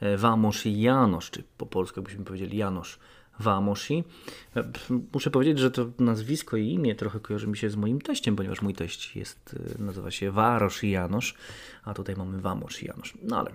e, 0.00 0.16
Wamoshi 0.16 0.80
Janosz, 0.80 1.30
czy 1.30 1.42
po 1.56 1.66
polsku 1.66 2.02
byśmy 2.02 2.24
powiedzieli 2.24 2.56
Janosz 2.58 2.98
Wamoshi. 3.40 4.04
E, 4.56 4.64
Muszę 5.12 5.30
powiedzieć, 5.30 5.58
że 5.58 5.70
to 5.70 5.86
nazwisko 5.98 6.56
i 6.56 6.68
imię 6.72 6.94
trochę 6.94 7.20
kojarzy 7.20 7.46
mi 7.46 7.56
się 7.56 7.70
z 7.70 7.76
moim 7.76 8.00
teściem, 8.00 8.36
ponieważ 8.36 8.62
mój 8.62 8.74
teść 8.74 9.16
jest, 9.16 9.56
e, 9.78 9.82
nazywa 9.82 10.10
się 10.10 10.30
Warosz 10.30 10.82
Janosz, 10.82 11.34
a 11.84 11.94
tutaj 11.94 12.16
mamy 12.16 12.40
Wamosz 12.40 12.82
Janosz. 12.82 13.14
No 13.22 13.38
ale 13.38 13.50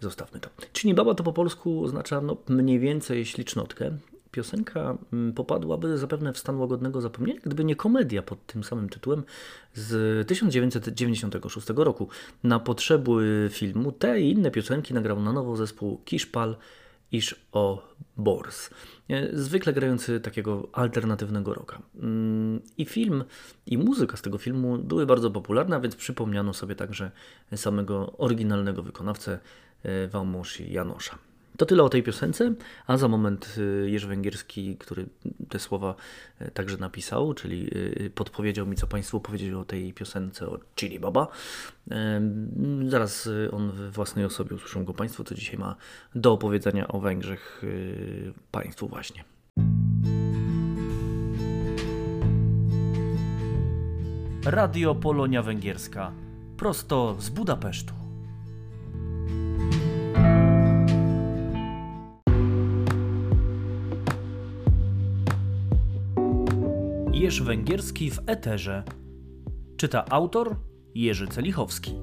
zostawmy 0.00 0.40
to. 0.40 0.48
Czyni 0.72 0.94
baba 0.94 1.14
to 1.14 1.24
po 1.24 1.32
polsku 1.32 1.84
oznacza 1.84 2.20
no, 2.20 2.36
mniej 2.48 2.78
więcej 2.78 3.26
ślicznotkę. 3.26 3.98
piosenka 4.30 4.98
mm, 5.12 5.32
popadłaby 5.32 5.98
zapewne 5.98 6.32
w 6.32 6.38
stan 6.38 6.56
łagodnego 6.56 7.00
zapomnienia, 7.00 7.40
gdyby 7.44 7.64
nie 7.64 7.76
komedia 7.76 8.22
pod 8.22 8.46
tym 8.46 8.64
samym 8.64 8.88
tytułem 8.88 9.22
z 9.74 10.28
1996 10.28 11.66
roku. 11.76 12.08
Na 12.44 12.60
potrzeby 12.60 13.48
filmu 13.52 13.92
te 13.92 14.20
i 14.20 14.30
inne 14.30 14.50
piosenki 14.50 14.94
nagrał 14.94 15.20
na 15.20 15.32
nowo 15.32 15.56
zespół 15.56 16.00
Kiszpal 16.04 16.56
iż 17.12 17.36
o 17.52 17.88
Bors. 18.16 18.70
Zwykle 19.32 19.72
grający 19.72 20.20
takiego 20.20 20.68
alternatywnego 20.72 21.54
rocka. 21.54 21.82
Mm, 22.02 22.60
I 22.78 22.84
film, 22.84 23.24
i 23.66 23.78
muzyka 23.78 24.16
z 24.16 24.22
tego 24.22 24.38
filmu 24.38 24.78
były 24.78 25.06
bardzo 25.06 25.30
popularne, 25.30 25.80
więc 25.80 25.96
przypomniano 25.96 26.54
sobie 26.54 26.74
także 26.74 27.10
samego 27.56 28.16
oryginalnego 28.18 28.82
wykonawcę 28.82 29.38
e, 29.82 30.08
Wałmosi 30.08 30.72
Janosza. 30.72 31.18
To 31.56 31.66
tyle 31.66 31.82
o 31.82 31.88
tej 31.88 32.02
piosence, 32.02 32.54
a 32.86 32.96
za 32.96 33.08
moment 33.08 33.54
y, 33.58 33.90
Jerzy 33.90 34.06
Węgierski, 34.06 34.76
który 34.76 35.06
te 35.48 35.58
słowa 35.58 35.94
y, 36.40 36.50
także 36.50 36.76
napisał, 36.76 37.34
czyli 37.34 37.70
y, 37.76 38.10
podpowiedział 38.14 38.66
mi, 38.66 38.76
co 38.76 38.86
Państwu 38.86 39.20
powiedzieć 39.20 39.52
o 39.52 39.64
tej 39.64 39.92
piosence 39.92 40.48
o 40.48 40.58
Chili 40.76 41.00
Baba. 41.00 41.28
Zaraz 42.88 43.28
on 43.52 43.72
w 43.72 43.92
własnej 43.92 44.24
osobie 44.24 44.56
usłyszą 44.56 44.84
go 44.84 44.94
Państwo, 44.94 45.24
co 45.24 45.34
dzisiaj 45.34 45.58
ma 45.58 45.76
do 46.14 46.32
opowiedzenia 46.32 46.88
o 46.88 47.00
Węgrzech 47.00 47.62
Państwu 48.50 48.88
właśnie. 48.88 49.24
Radio 54.44 54.94
Polonia 54.94 55.42
Węgierska, 55.42 56.12
prosto 56.56 57.16
z 57.18 57.28
Budapesztu. 57.28 58.05
Jerzy 67.16 67.44
Węgierski 67.44 68.10
w 68.10 68.18
Eterze. 68.26 68.82
Czyta 69.76 70.04
autor 70.10 70.56
Jerzy 70.94 71.26
Celichowski. 71.26 71.94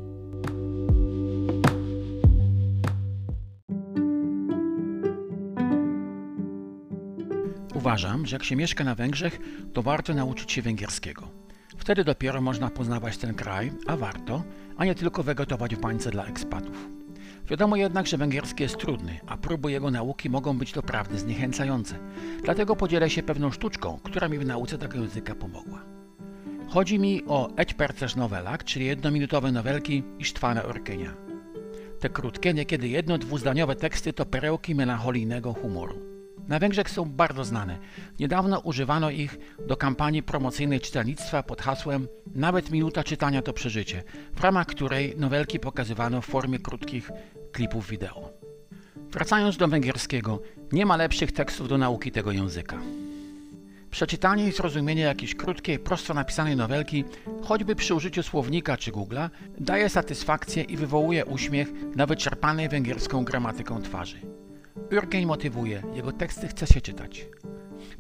Uważam, 7.76 8.26
że 8.26 8.36
jak 8.36 8.44
się 8.44 8.56
mieszka 8.56 8.84
na 8.84 8.96
Węgrzech, 8.96 9.40
to 9.74 9.82
warto 9.82 10.14
nauczyć 10.14 10.52
się 10.52 10.62
węgierskiego. 10.62 11.28
Wtedy 11.78 12.04
dopiero 12.04 12.42
można 12.42 12.70
poznawać 12.70 13.18
ten 13.18 13.34
kraj, 13.34 13.72
a 13.88 13.98
warto, 13.98 14.44
a 14.78 14.86
nie 14.86 14.96
tylko 14.96 15.24
wegetować 15.24 15.76
w 15.76 15.80
bańce 15.80 16.12
dla 16.12 16.26
ekspatów. 16.26 17.03
Wiadomo 17.50 17.76
jednak, 17.76 18.08
że 18.08 18.18
węgierski 18.18 18.64
jest 18.64 18.78
trudny, 18.78 19.20
a 19.28 19.38
próby 19.38 19.72
jego 19.72 19.92
nauki 19.92 20.30
mogą 20.30 20.58
być 20.58 20.72
doprawdy 20.72 21.20
zniechęcające. 21.20 21.96
Dlatego 22.44 22.76
podzielę 22.76 23.10
się 23.10 23.24
pewną 23.24 23.52
sztuczką, 23.52 24.00
która 24.04 24.30
mi 24.30 24.38
w 24.38 24.46
nauce 24.46 24.78
tego 24.78 25.00
języka 25.00 25.36
pomogła. 25.36 25.86
Chodzi 26.70 27.00
mi 27.00 27.24
o 27.28 27.50
Ećpercerz 27.58 28.16
nowelak, 28.16 28.64
czyli 28.64 28.86
jednominutowe 28.86 29.52
nowelki 29.52 30.04
Isztwana 30.20 30.64
Orkenia. 30.64 31.14
Te 32.00 32.10
krótkie, 32.10 32.54
niekiedy 32.54 32.88
jedno-dwuzdaniowe 32.88 33.76
teksty 33.76 34.14
to 34.14 34.26
perełki 34.26 34.76
melancholijnego 34.76 35.54
humoru. 35.54 36.13
Na 36.48 36.60
Węgrzech 36.60 36.90
są 36.90 37.06
bardzo 37.06 37.44
znane. 37.44 37.78
Niedawno 38.20 38.60
używano 38.60 39.10
ich 39.10 39.38
do 39.68 39.78
kampanii 39.78 40.24
promocyjnej 40.24 40.80
czytelnictwa 40.80 41.44
pod 41.44 41.62
hasłem 41.62 42.08
Nawet 42.36 42.72
minuta 42.72 43.04
czytania 43.04 43.42
to 43.42 43.54
przeżycie, 43.54 44.04
w 44.36 44.42
ramach 44.42 44.68
której 44.68 45.14
nowelki 45.18 45.60
pokazywano 45.60 46.22
w 46.22 46.26
formie 46.26 46.60
krótkich 46.60 47.12
klipów 47.52 47.90
wideo. 47.90 48.30
Wracając 49.12 49.58
do 49.58 49.68
węgierskiego, 49.68 50.42
nie 50.72 50.86
ma 50.86 50.98
lepszych 50.98 51.32
tekstów 51.32 51.68
do 51.68 51.78
nauki 51.78 52.12
tego 52.12 52.32
języka. 52.32 52.80
Przeczytanie 53.92 54.48
i 54.48 54.52
zrozumienie 54.52 55.02
jakiejś 55.02 55.36
krótkiej, 55.36 55.80
prosto 55.80 56.14
napisanej 56.14 56.56
nowelki, 56.56 57.04
choćby 57.42 57.76
przy 57.76 57.96
użyciu 57.96 58.24
słownika 58.24 58.78
czy 58.78 58.92
Google'a, 58.92 59.30
daje 59.60 59.90
satysfakcję 59.90 60.64
i 60.64 60.78
wywołuje 60.78 61.26
uśmiech 61.26 61.68
na 61.96 62.06
wyczerpanej 62.06 62.70
węgierską 62.70 63.26
gramatyką 63.26 63.82
twarzy. 63.82 64.43
Jurgen 64.92 65.26
motywuje, 65.26 65.84
jego 65.94 66.12
teksty 66.12 66.48
chce 66.48 66.68
się 66.68 66.82
czytać. 66.82 67.26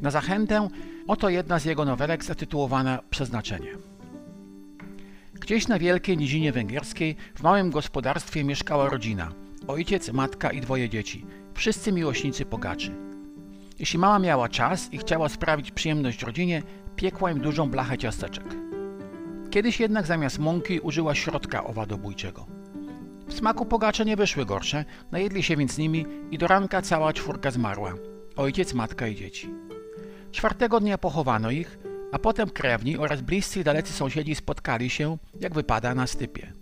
Na 0.02 0.12
zachętę 0.12 0.68
oto 1.08 1.30
jedna 1.30 1.60
z 1.60 1.66
jego 1.66 1.86
nowelek 1.86 2.24
zatytułowana 2.24 3.00
Przeznaczenie. 3.10 3.78
Gdzieś 5.34 5.68
na 5.68 5.80
wielkiej 5.80 6.18
nizinie 6.18 6.52
węgierskiej 6.52 7.16
w 7.36 7.44
małym 7.44 7.72
gospodarstwie 7.72 8.44
mieszkała 8.44 8.90
rodzina. 8.90 9.32
Ojciec, 9.68 10.12
matka 10.12 10.52
i 10.52 10.62
dwoje 10.62 10.90
dzieci. 10.90 11.26
Wszyscy 11.54 11.92
miłośnicy 11.92 12.46
pogaczy. 12.46 12.92
Jeśli 13.80 14.00
mama 14.00 14.20
miała 14.20 14.50
czas 14.50 14.94
i 14.94 14.98
chciała 14.98 15.30
sprawić 15.30 15.72
przyjemność 15.72 16.24
rodzinie, 16.24 16.64
piekła 16.96 17.32
im 17.32 17.40
dużą 17.40 17.70
blachę 17.70 17.98
ciasteczek. 17.98 18.44
Kiedyś 19.50 19.80
jednak 19.80 20.08
zamiast 20.08 20.40
mąki 20.40 20.80
użyła 20.80 21.16
środka 21.16 21.64
owadobójczego. 21.64 22.46
W 23.28 23.34
smaku 23.34 23.66
pogacze 23.66 24.06
nie 24.06 24.16
wyszły 24.16 24.46
gorsze, 24.46 24.86
najedli 25.12 25.44
się 25.44 25.58
więc 25.58 25.78
nimi 25.78 26.06
i 26.32 26.38
do 26.38 26.48
ranka 26.48 26.82
cała 26.82 27.14
czwórka 27.14 27.52
zmarła. 27.52 27.94
Ojciec, 28.36 28.74
matka 28.74 29.08
i 29.08 29.16
dzieci. 29.16 29.50
Czwartego 30.32 30.80
dnia 30.80 30.98
pochowano 30.98 31.52
ich, 31.52 31.80
a 32.12 32.20
potem 32.20 32.50
krewni 32.50 32.98
oraz 32.98 33.22
bliscy 33.22 33.60
i 33.60 33.64
dalecy 33.64 33.94
sąsiedzi 33.94 34.36
spotkali 34.36 34.90
się, 34.90 35.18
jak 35.40 35.54
wypada, 35.54 35.96
na 35.96 36.08
stypie. 36.08 36.54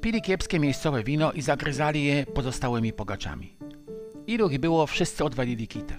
Pili 0.00 0.22
kiepskie 0.22 0.58
miejscowe 0.58 1.04
wino 1.04 1.32
i 1.32 1.42
zagryzali 1.42 2.04
je 2.04 2.26
pozostałymi 2.26 2.92
pogaczami. 2.92 3.56
Ilu 4.26 4.48
ich 4.48 4.60
było, 4.60 4.86
wszyscy 4.86 5.24
odwalili 5.24 5.68
kitę. 5.68 5.96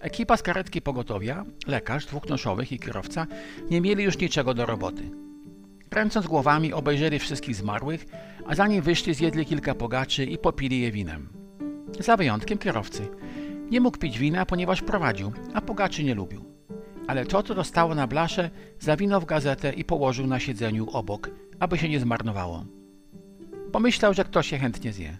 Ekipa 0.00 0.36
z 0.36 0.42
karetki 0.42 0.82
pogotowia, 0.82 1.44
lekarz, 1.66 2.06
dwóch 2.06 2.28
noszowych 2.28 2.72
i 2.72 2.78
kierowca 2.78 3.26
nie 3.70 3.80
mieli 3.80 4.04
już 4.04 4.18
niczego 4.18 4.54
do 4.54 4.66
roboty. 4.66 5.10
Kręcąc 5.90 6.26
głowami 6.26 6.72
obejrzeli 6.72 7.18
wszystkich 7.18 7.56
zmarłych, 7.56 8.06
a 8.46 8.54
zanim 8.54 8.82
wyszli 8.82 9.14
zjedli 9.14 9.46
kilka 9.46 9.74
pogaczy 9.74 10.24
i 10.24 10.38
popili 10.38 10.80
je 10.80 10.92
winem. 10.92 11.28
Za 12.00 12.16
wyjątkiem 12.16 12.58
kierowcy. 12.58 13.08
Nie 13.70 13.80
mógł 13.80 13.98
pić 13.98 14.18
wina, 14.18 14.46
ponieważ 14.46 14.82
prowadził, 14.82 15.32
a 15.54 15.60
pogaczy 15.60 16.04
nie 16.04 16.14
lubił. 16.14 16.44
Ale 17.06 17.26
to, 17.26 17.42
co 17.42 17.54
dostało 17.54 17.94
na 17.94 18.06
blasze, 18.06 18.50
zawinął 18.80 19.20
w 19.20 19.24
gazetę 19.24 19.72
i 19.72 19.84
położył 19.84 20.26
na 20.26 20.40
siedzeniu 20.40 20.90
obok, 20.90 21.30
aby 21.58 21.78
się 21.78 21.88
nie 21.88 22.00
zmarnowało. 22.00 22.64
Pomyślał, 23.72 24.14
że 24.14 24.24
ktoś 24.24 24.52
je 24.52 24.58
chętnie 24.58 24.92
zje. 24.92 25.18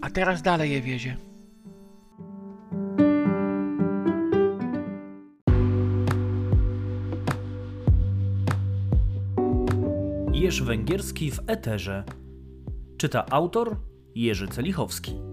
A 0.00 0.10
teraz 0.10 0.42
dalej 0.42 0.70
je 0.70 0.80
wiezie. 0.80 1.16
Jerzy 10.42 10.64
Węgierski 10.64 11.30
w 11.30 11.40
Eterze. 11.46 12.04
Czyta 12.96 13.26
autor 13.26 13.76
Jerzy 14.14 14.48
Celichowski. 14.48 15.31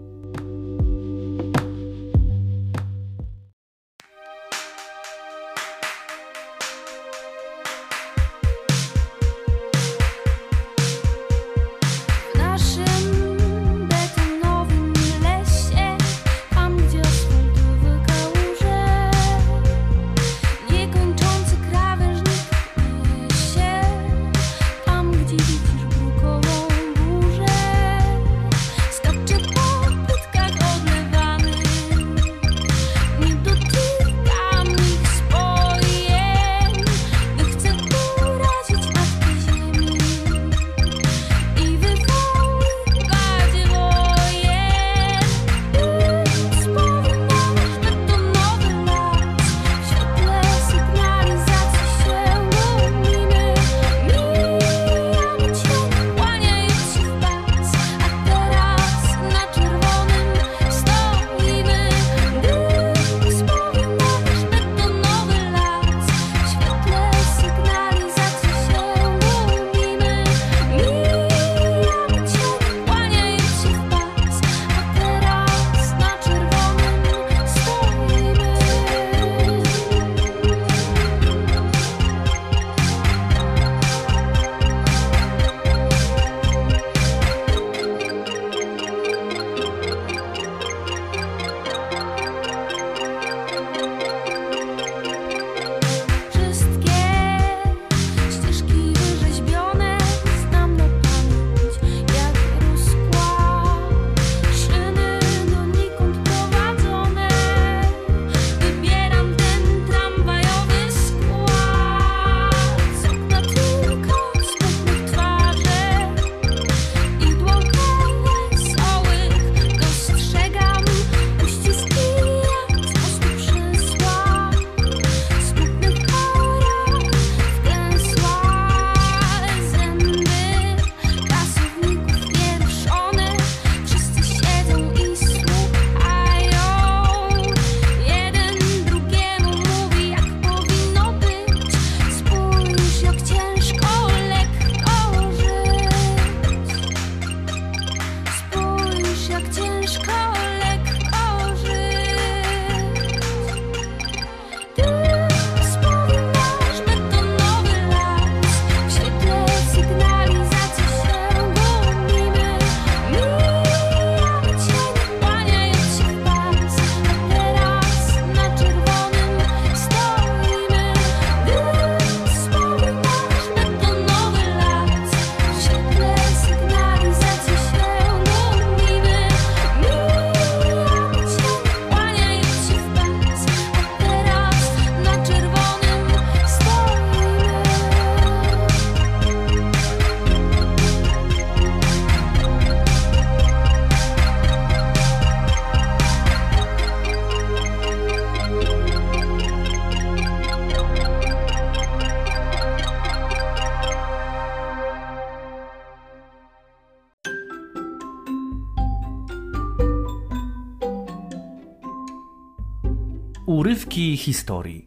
Historii. 213.99 214.85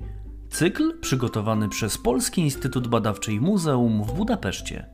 Cykl 0.51 1.01
przygotowany 1.01 1.69
przez 1.69 1.99
Polski 1.99 2.41
Instytut 2.41 2.89
Badawczy 2.89 3.33
i 3.33 3.41
Muzeum 3.41 4.05
w 4.05 4.13
Budapeszcie. 4.13 4.87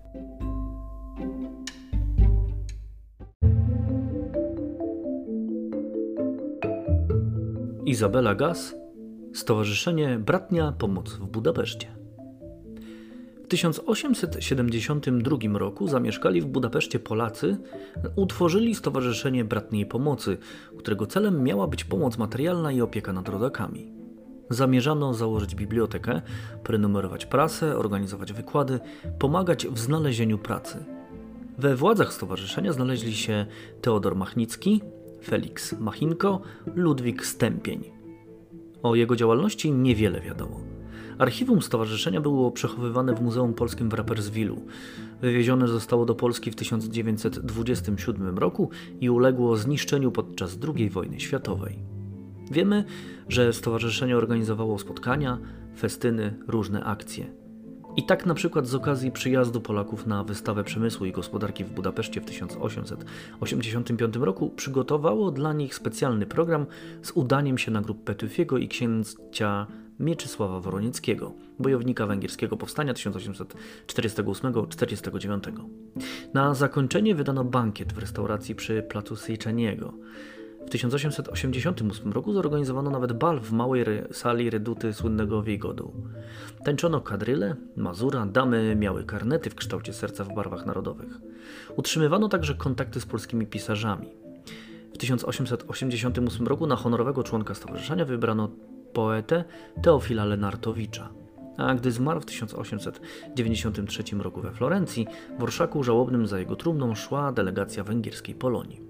Izabela 7.87 8.35
Gaz, 8.35 8.75
Stowarzyszenie 9.35 10.19
Bratnia 10.19 10.73
Pomoc 10.73 11.15
w 11.15 11.27
Budapeszcie. 11.27 11.87
W 13.45 13.49
1872 13.49 15.59
roku 15.59 15.89
zamieszkali 15.89 16.41
w 16.41 16.47
Budapeszcie 16.47 16.99
Polacy 16.99 17.59
utworzyli 18.17 18.75
Stowarzyszenie 18.75 19.45
Bratniej 19.45 19.87
Pomocy, 19.87 20.39
którego 20.79 21.07
celem 21.07 21.43
miała 21.43 21.67
być 21.67 21.85
pomoc 21.85 22.19
materialna 22.19 22.73
i 22.73 22.81
opieka 22.81 23.13
nad 23.13 23.29
rodakami. 23.29 23.98
Zamierzano 24.51 25.15
założyć 25.15 25.55
bibliotekę, 25.55 26.23
prenumerować 26.65 27.27
prasę, 27.27 27.77
organizować 27.77 28.33
wykłady, 28.33 28.81
pomagać 29.19 29.67
w 29.67 29.79
znalezieniu 29.79 30.39
pracy. 30.39 30.85
We 31.59 31.77
władzach 31.77 32.13
stowarzyszenia 32.13 32.73
znaleźli 32.73 33.15
się 33.15 33.47
Teodor 33.81 34.17
Machnicki, 34.17 34.81
Felix 35.25 35.73
Machinko, 35.81 36.41
Ludwik 36.75 37.27
Stępień. 37.27 37.85
O 38.83 38.95
jego 38.95 39.17
działalności 39.17 39.73
niewiele 39.73 40.21
wiadomo. 40.21 40.61
Archiwum 41.19 41.63
stowarzyszenia 41.63 42.21
było 42.21 42.51
przechowywane 42.51 43.15
w 43.15 43.21
Muzeum 43.21 43.55
Polskim 43.55 43.89
w 43.91 43.95
Rapperswilu. 43.95 44.63
Wywiezione 45.21 45.69
zostało 45.69 46.07
do 46.07 46.15
Polski 46.15 46.51
w 46.51 46.57
1927 46.57 48.39
roku 48.39 48.71
i 49.01 49.11
uległo 49.11 49.57
zniszczeniu 49.57 50.13
podczas 50.13 50.59
II 50.77 50.91
wojny 50.91 51.21
światowej. 51.21 51.98
Wiemy, 52.51 52.85
że 53.29 53.53
stowarzyszenie 53.53 54.17
organizowało 54.17 54.79
spotkania, 54.79 55.39
festyny, 55.79 56.35
różne 56.47 56.85
akcje. 56.85 57.27
I 57.97 58.03
tak 58.03 58.27
na 58.27 58.35
przykład 58.35 58.67
z 58.67 58.75
okazji 58.75 59.11
przyjazdu 59.11 59.61
Polaków 59.61 60.07
na 60.07 60.25
wystawę 60.25 60.65
przemysłu 60.65 61.07
i 61.07 61.13
gospodarki 61.13 61.65
w 61.65 61.71
Budapeszcie 61.71 62.21
w 62.21 62.25
1885 62.25 64.17
roku 64.17 64.51
przygotowało 64.51 65.31
dla 65.31 65.53
nich 65.53 65.75
specjalny 65.75 66.27
program 66.27 66.67
z 67.03 67.11
udaniem 67.11 67.59
się 67.59 67.71
na 67.71 67.83
grupę 67.83 68.05
Petufiego 68.05 68.59
i 68.59 68.69
księcia 68.69 69.67
Mieczysława 70.01 70.61
Woronieckiego, 70.61 71.33
bojownika 71.59 72.07
węgierskiego 72.07 72.57
powstania 72.57 72.93
1848-49. 72.93 75.53
Na 76.35 76.55
zakończenie 76.55 77.15
wydano 77.15 77.45
bankiet 77.45 77.93
w 77.93 77.99
restauracji 77.99 78.55
przy 78.55 78.83
placu 78.83 79.17
Sejczeniego. 79.17 79.95
W 80.69 80.71
1888 80.71 82.13
roku 82.13 82.33
zorganizowano 82.33 82.91
nawet 82.91 83.13
bal 83.13 83.41
w 83.41 83.53
małej 83.53 83.85
sali 84.13 84.51
reduty 84.51 84.93
słynnego 84.93 85.43
Wigodu. 85.43 85.93
Tańczono 86.65 87.01
kadryle, 87.01 87.57
mazura, 87.77 88.27
damy 88.27 88.77
miały 88.77 89.05
karnety 89.05 89.51
w 89.51 89.55
kształcie 89.55 89.93
serca 89.93 90.25
w 90.25 90.35
barwach 90.35 90.67
narodowych. 90.67 91.19
Utrzymywano 91.77 92.29
także 92.29 92.55
kontakty 92.55 93.01
z 93.01 93.07
polskimi 93.07 93.47
pisarzami. 93.47 94.09
W 94.95 94.99
1888 94.99 96.47
roku 96.47 96.67
na 96.67 96.77
honorowego 96.77 97.23
członka 97.23 97.55
stowarzyszenia 97.55 98.05
wybrano 98.05 98.51
poetę 98.93 99.45
Teofila 99.83 100.25
Lenartowicza. 100.25 101.09
A 101.57 101.75
gdy 101.75 101.93
zmarł 101.93 102.21
w 102.21 102.27
1893 102.27 104.03
roku 104.19 104.41
we 104.41 104.53
Florencji, 104.53 105.07
w 105.39 105.43
orszaku 105.43 105.83
żałobnym 105.85 106.27
za 106.27 106.39
jego 106.39 106.57
trumną 106.57 106.95
szła 106.95 107.33
delegacja 107.33 107.85
węgierskiej 107.85 108.35
Polonii. 108.35 108.88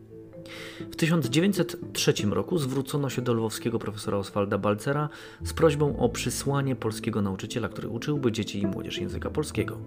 W 0.91 0.97
1903 0.97 2.13
roku 2.31 2.59
zwrócono 2.59 3.11
się 3.11 3.23
do 3.23 3.35
lwowskiego 3.35 3.79
profesora 3.79 4.19
Oswalda 4.19 4.59
Balcera 4.59 5.09
z 5.45 5.53
prośbą 5.53 5.99
o 5.99 6.09
przysłanie 6.09 6.77
polskiego 6.77 7.23
nauczyciela, 7.23 7.69
który 7.69 7.89
uczyłby 7.89 8.33
dzieci 8.33 8.63
i 8.63 8.67
młodzież 8.67 8.99
języka 8.99 9.31
polskiego. 9.31 9.79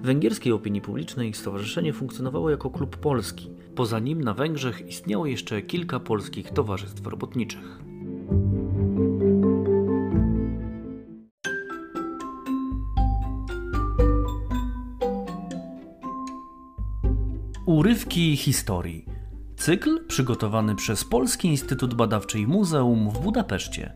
W 0.00 0.06
węgierskiej 0.06 0.52
opinii 0.52 0.80
publicznej 0.80 1.34
stowarzyszenie 1.34 1.92
funkcjonowało 1.92 2.50
jako 2.50 2.70
klub 2.70 2.96
polski. 2.96 3.50
Poza 3.74 3.98
nim 3.98 4.24
na 4.24 4.34
Węgrzech 4.34 4.88
istniało 4.88 5.26
jeszcze 5.26 5.62
kilka 5.62 6.00
polskich 6.00 6.50
towarzystw 6.50 7.06
robotniczych. 7.06 7.78
Urywki 17.66 18.36
historii. 18.36 19.17
Cykl 19.58 20.06
przygotowany 20.06 20.74
przez 20.74 21.04
Polski 21.04 21.48
Instytut 21.48 21.94
Badawczy 21.94 22.38
i 22.40 22.46
Muzeum 22.46 23.10
w 23.10 23.18
Budapeszcie. 23.20 23.92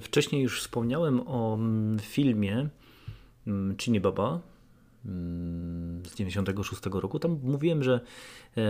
Wcześniej 0.00 0.42
już 0.42 0.60
wspomniałem 0.60 1.28
o 1.28 1.54
mm, 1.54 1.98
filmie 1.98 2.68
Chini 3.78 4.00
Baba 4.00 4.40
mm, 5.06 6.06
z 6.06 6.14
96 6.14 6.82
roku. 6.86 7.18
Tam 7.18 7.40
mówiłem, 7.42 7.82
że 7.82 8.00
e, 8.56 8.62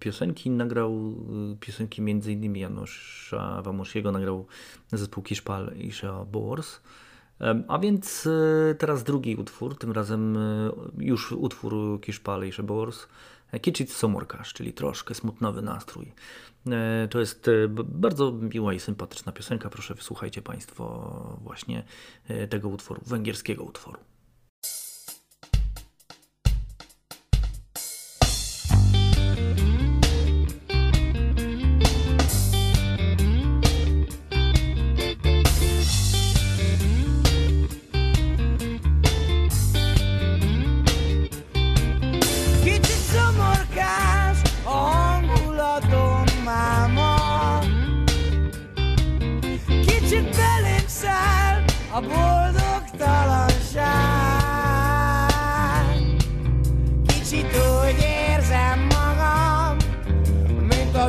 piosenki 0.00 0.50
nagrał, 0.50 1.14
piosenki 1.60 2.02
m.in. 2.02 2.56
Janusza 2.56 3.62
Wamosiego 3.62 4.12
nagrał 4.12 4.46
zespół 4.92 5.22
Kiszpal 5.22 5.72
i 5.76 5.92
Shea 5.92 6.24
Boers. 6.24 6.80
A 7.68 7.78
więc 7.78 8.26
e, 8.26 8.74
teraz 8.74 9.04
drugi 9.04 9.36
utwór, 9.36 9.78
tym 9.78 9.92
razem 9.92 10.36
e, 10.36 10.70
już 10.98 11.32
utwór 11.32 12.00
Kiszpale 12.00 12.48
i 12.48 12.52
Szebors, 12.52 13.06
Kicsit 13.60 13.92
Somorkasz, 13.92 14.52
czyli 14.52 14.72
troszkę 14.72 15.14
smutnowy 15.14 15.62
nastrój. 15.62 16.12
E, 16.66 17.08
to 17.10 17.20
jest 17.20 17.50
bardzo 17.84 18.32
miła 18.32 18.74
i 18.74 18.80
sympatyczna 18.80 19.32
piosenka. 19.32 19.70
Proszę 19.70 19.94
wysłuchajcie 19.94 20.42
Państwo 20.42 21.38
właśnie 21.42 21.84
tego 22.50 22.68
utworu, 22.68 23.00
węgierskiego 23.06 23.64
utworu. 23.64 23.98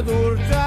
dur 0.08 0.59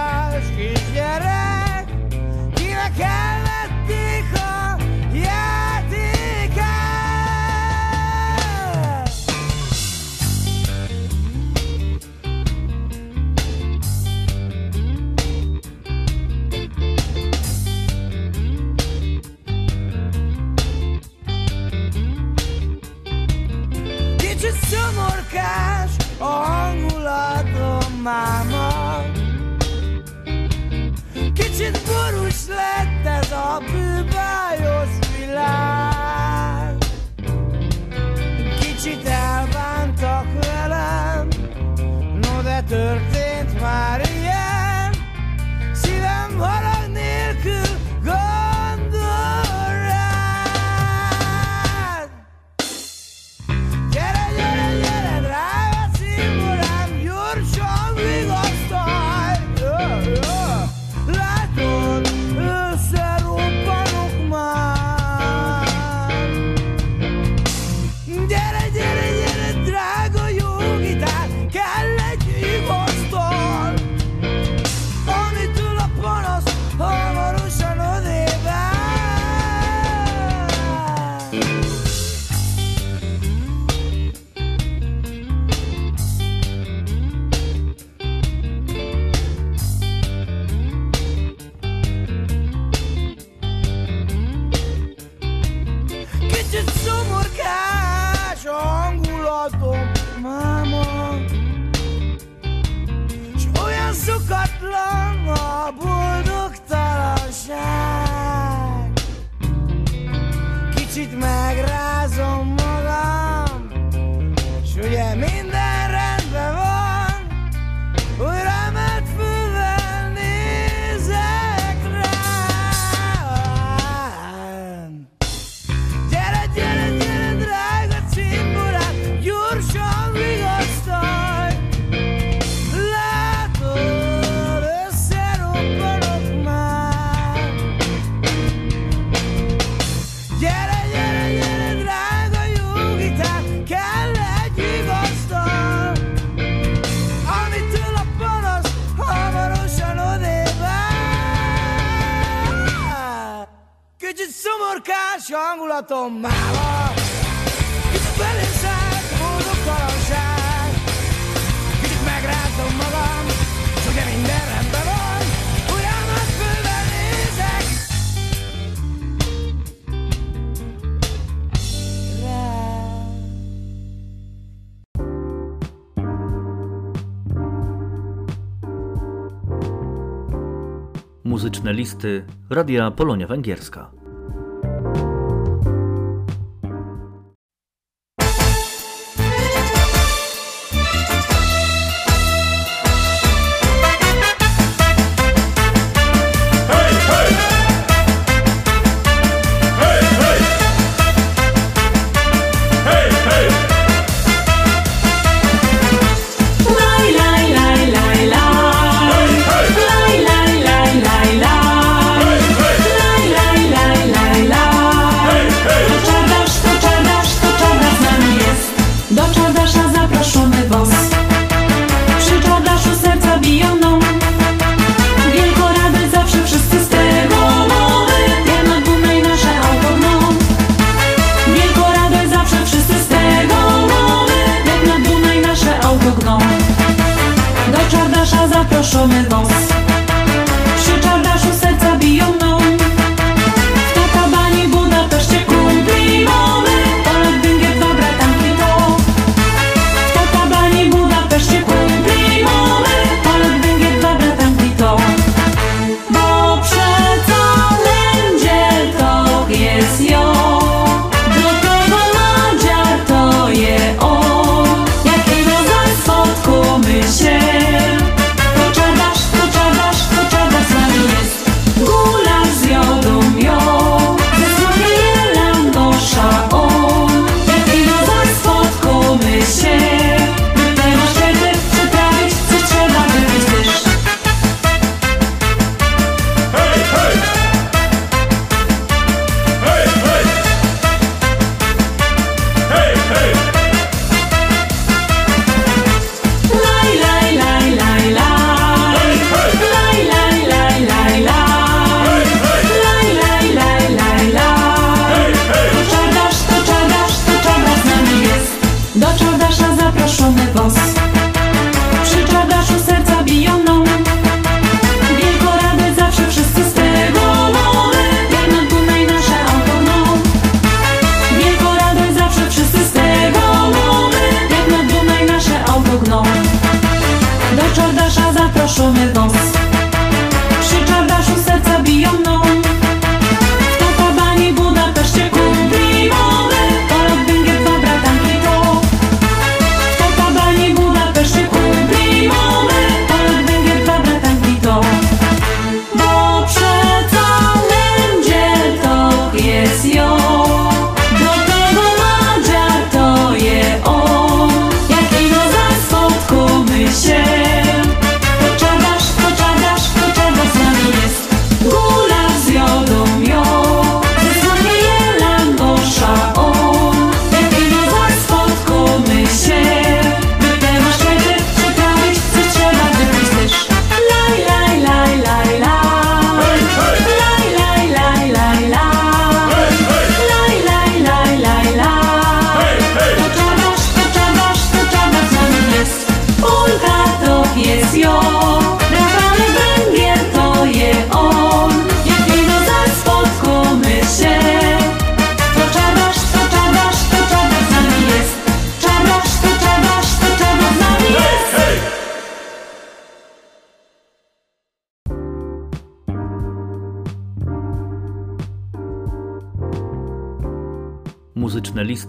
Muzyczne 181.32 181.72
listy 181.72 182.24
Radia 182.50 182.90
Polonia 182.90 183.26
Węgierska. 183.26 184.01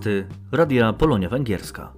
Listy 0.03 0.25
Radia 0.51 0.93
Polonia 0.93 1.29
Węgierska. 1.29 1.93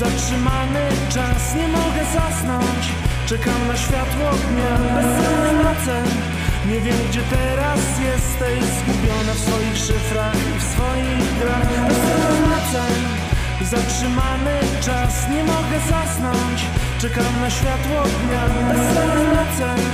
Zatrzymany. 0.00 0.84
Czas, 1.14 1.54
nie 1.54 1.68
mogę 1.68 2.02
zasnąć. 2.18 2.82
Czekam 3.26 3.60
na 3.68 3.76
światło 3.76 4.28
dnia 4.48 4.72
Bezsenny 4.94 5.52
noce 5.64 5.96
Nie 6.68 6.80
wiem 6.80 7.00
gdzie 7.08 7.22
teraz 7.36 7.80
jesteś. 8.10 8.60
Zgubiona 8.78 9.32
w 9.34 9.40
swoich 9.46 9.76
szyfrach 9.86 10.40
i 10.50 10.58
w 10.60 10.64
swoich 10.72 11.28
grach. 11.40 11.70
Bez 11.88 12.02
informacji 12.16 13.00
Zatrzymany. 13.74 14.56
Czas, 14.86 15.12
nie 15.32 15.42
mogę 15.52 15.78
zasnąć. 15.94 16.58
Czekam 17.00 17.32
na 17.40 17.50
światło 17.50 17.98
dnia 18.20 18.42
Bez 18.70 18.84
informacji 18.96 19.84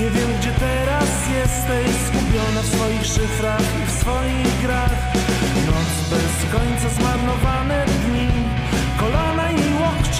Nie 0.00 0.08
wiem 0.14 0.30
gdzie 0.38 0.52
teraz 0.66 1.10
jesteś. 1.38 1.90
Zgubiona 2.06 2.60
w 2.62 2.68
swoich 2.74 3.06
szyfrach 3.14 3.68
i 3.80 3.82
w 3.90 3.92
swoich 4.00 4.52
grach. 4.62 4.94
Noc 5.66 5.90
bez 6.10 6.34
końca 6.52 6.88
i 8.03 8.03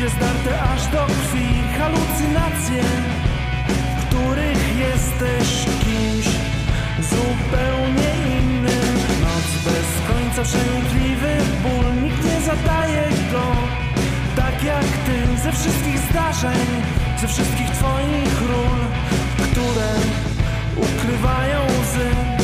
zdarte 0.08 0.62
aż 0.62 0.86
do 0.86 1.06
krwi 1.06 1.48
Halucynacje 1.78 2.82
w 3.68 4.06
których 4.06 4.78
jesteś 4.78 5.64
kimś 5.84 6.26
zupełnie 7.10 8.10
innym. 8.38 8.94
Noc 9.22 9.64
bez 9.64 9.88
końca, 10.08 10.42
przenikliwy 10.42 11.36
ból, 11.62 12.02
nikt 12.02 12.24
nie 12.24 12.40
zadaje 12.40 13.08
go. 13.32 13.44
Tak 14.36 14.64
jak 14.64 14.84
ty, 14.84 15.42
ze 15.42 15.52
wszystkich 15.52 15.98
zdarzeń, 15.98 16.66
ze 17.20 17.28
wszystkich 17.28 17.70
twoich 17.70 18.40
ról, 18.50 18.80
które 19.36 19.90
ukrywają 20.76 21.60
łzy. 21.66 22.43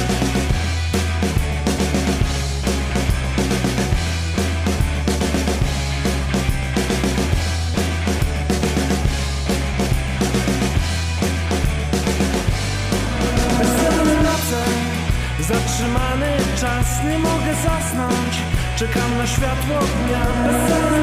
Zatrzymany 15.80 16.36
czas, 16.60 17.04
nie 17.04 17.18
mogę 17.18 17.54
zasnąć. 17.54 18.32
Czekam 18.76 19.18
na 19.18 19.26
światło 19.26 19.76
dnia 19.96 20.24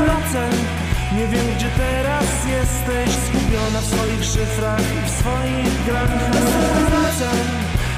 Nocę, 0.07 0.49
Nie 1.15 1.28
wiem 1.28 1.45
gdzie 1.55 1.69
teraz 1.78 2.30
jesteś. 2.57 3.09
Zgubiona 3.25 3.82
w 3.82 3.86
swoich 3.86 4.23
szyfrach 4.23 4.82
i 4.97 5.01
w 5.07 5.09
swoich 5.19 5.86
grach. 5.86 6.11
Nocę, 6.93 7.32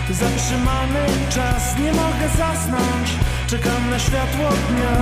Zatrzymany 0.10 1.06
czas, 1.30 1.80
nie 1.80 1.92
mogę 1.94 2.28
zasnąć. 2.38 3.08
Czekam 3.48 3.90
na 3.90 4.00
światło 4.00 4.50
dnia 4.70 4.94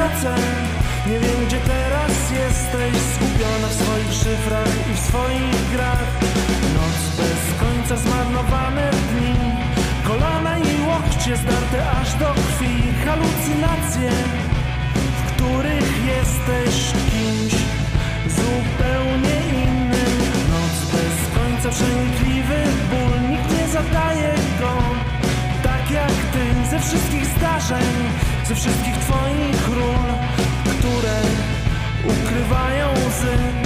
Nocę, 0.00 0.34
Nie 1.06 1.18
wiem 1.20 1.46
gdzie 1.46 1.58
teraz 1.58 2.14
jesteś. 2.40 2.94
Zgubiona 3.14 3.68
w 3.68 3.74
swoich 3.82 4.12
szyfrach 4.12 4.72
i 4.90 4.94
w 4.96 5.00
swoich 5.08 5.70
grach 5.72 6.23
łokcie 11.24 11.36
zdarte 11.36 11.90
aż 11.90 12.14
do 12.14 12.34
krwi. 12.34 12.82
Halucynacje, 13.04 14.10
w 14.94 15.32
których 15.32 16.06
jesteś 16.06 16.92
kimś 17.10 17.54
zupełnie 18.38 19.36
innym. 19.64 20.14
Noc 20.50 20.92
bez 20.92 21.16
końca 21.36 21.68
przenikliwy 21.68 22.62
ból 22.90 23.30
Nikt 23.30 23.50
nie 23.58 23.68
zadaje 23.68 24.34
go. 24.60 24.72
Tak 25.62 25.90
jak 25.90 26.12
ty 26.32 26.70
ze 26.70 26.80
wszystkich 26.80 27.26
zdarzeń 27.26 27.94
Ze 28.48 28.54
wszystkich 28.54 28.96
twoich 28.98 29.68
ról 29.68 30.06
Które 30.64 31.20
ukrywają 32.04 32.92
łzy 32.92 33.63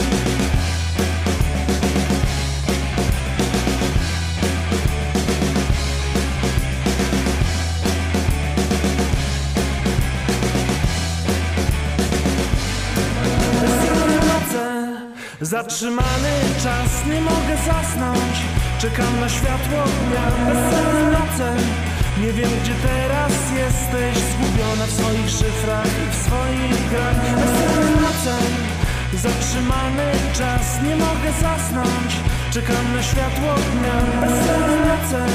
Zatrzymany 15.48 16.34
czas, 16.62 16.90
nie 17.06 17.20
mogę 17.20 17.56
zasnąć. 17.66 18.34
Czekam 18.80 19.20
na 19.20 19.28
światło 19.28 19.80
dnia 20.00 20.26
Bezsenne 20.46 21.10
noce. 21.18 21.48
Nie 22.20 22.32
wiem 22.32 22.50
gdzie 22.62 22.74
teraz 22.88 23.32
jesteś. 23.62 24.14
Zgubiona 24.32 24.86
w 24.86 24.92
swoich 24.92 25.30
szyfrach 25.30 25.92
i 26.04 26.06
w 26.12 26.16
swoich 26.26 26.90
grach. 26.90 27.20
Bezsenne 27.40 28.00
noce. 28.06 28.36
Zatrzymany 29.26 30.08
czas, 30.38 30.64
nie 30.86 30.96
mogę 30.96 31.30
zasnąć. 31.46 32.10
Czekam 32.54 32.94
na 32.94 33.02
światło 33.02 33.50
dnia 33.72 33.96
Bezsenne 34.20 34.76
noce. 34.90 35.26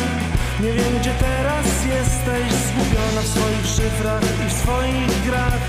Nie 0.64 0.74
wiem 0.74 0.94
gdzie 1.00 1.14
teraz 1.28 1.68
jesteś. 1.96 2.48
Zgubiona 2.68 3.22
w 3.24 3.28
swoich 3.28 3.68
szyfrach 3.76 4.24
i 4.46 4.50
w 4.50 4.54
swoich 4.62 5.26
grach 5.26 5.64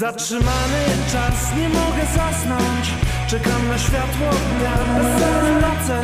Zatrzymany 0.00 0.82
czas, 1.12 1.56
nie 1.56 1.68
mogę 1.68 2.04
zasnąć. 2.16 2.84
Czekam 3.28 3.68
na 3.68 3.78
światło 3.78 4.28
dnia 4.50 4.76
Bezsenne 4.94 5.52
noce 5.60 6.00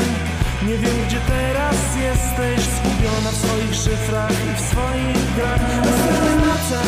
Nie 0.67 0.77
wiem 0.79 0.97
gdzie 1.07 1.21
teraz 1.35 1.79
jesteś. 2.09 2.61
Zgubiona 2.77 3.31
w 3.31 3.37
swoich 3.37 3.75
szyfrach 3.75 4.37
i 4.51 4.53
w 4.57 4.61
swoich 4.71 5.35
grach. 5.37 5.65
Bezsenne 5.83 6.47
noce 6.47 6.81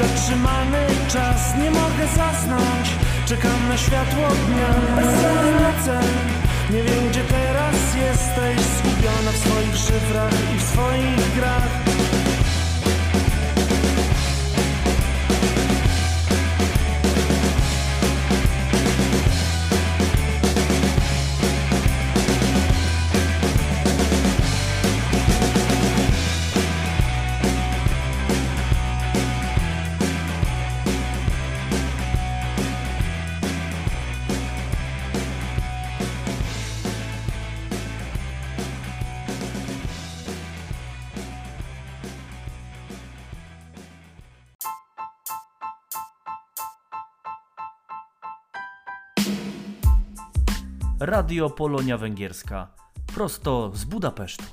Zatrzymany 0.00 0.82
czas, 1.12 1.40
nie 1.62 1.70
mogę 1.70 2.04
zasnąć. 2.16 2.86
Czekam 3.26 3.68
na 3.68 3.76
światło 3.76 4.28
dnia 4.46 4.70
Bezsenne 4.96 5.52
noce 5.66 6.00
Nie 6.70 6.82
wiem 6.82 7.08
gdzie 7.08 7.24
teraz 7.36 7.78
jesteś. 8.06 8.56
Zgubiona 8.76 9.30
w 9.32 9.38
swoich 9.44 9.76
szyfrach 9.76 10.34
i 10.54 10.58
w 10.58 10.62
swoich 10.62 11.34
grach 11.36 11.95
Radio 51.26 51.50
Polonia 51.50 51.98
Węgierska. 51.98 52.68
Prosto 53.14 53.72
z 53.74 53.84
Budapesztu. 53.84 54.44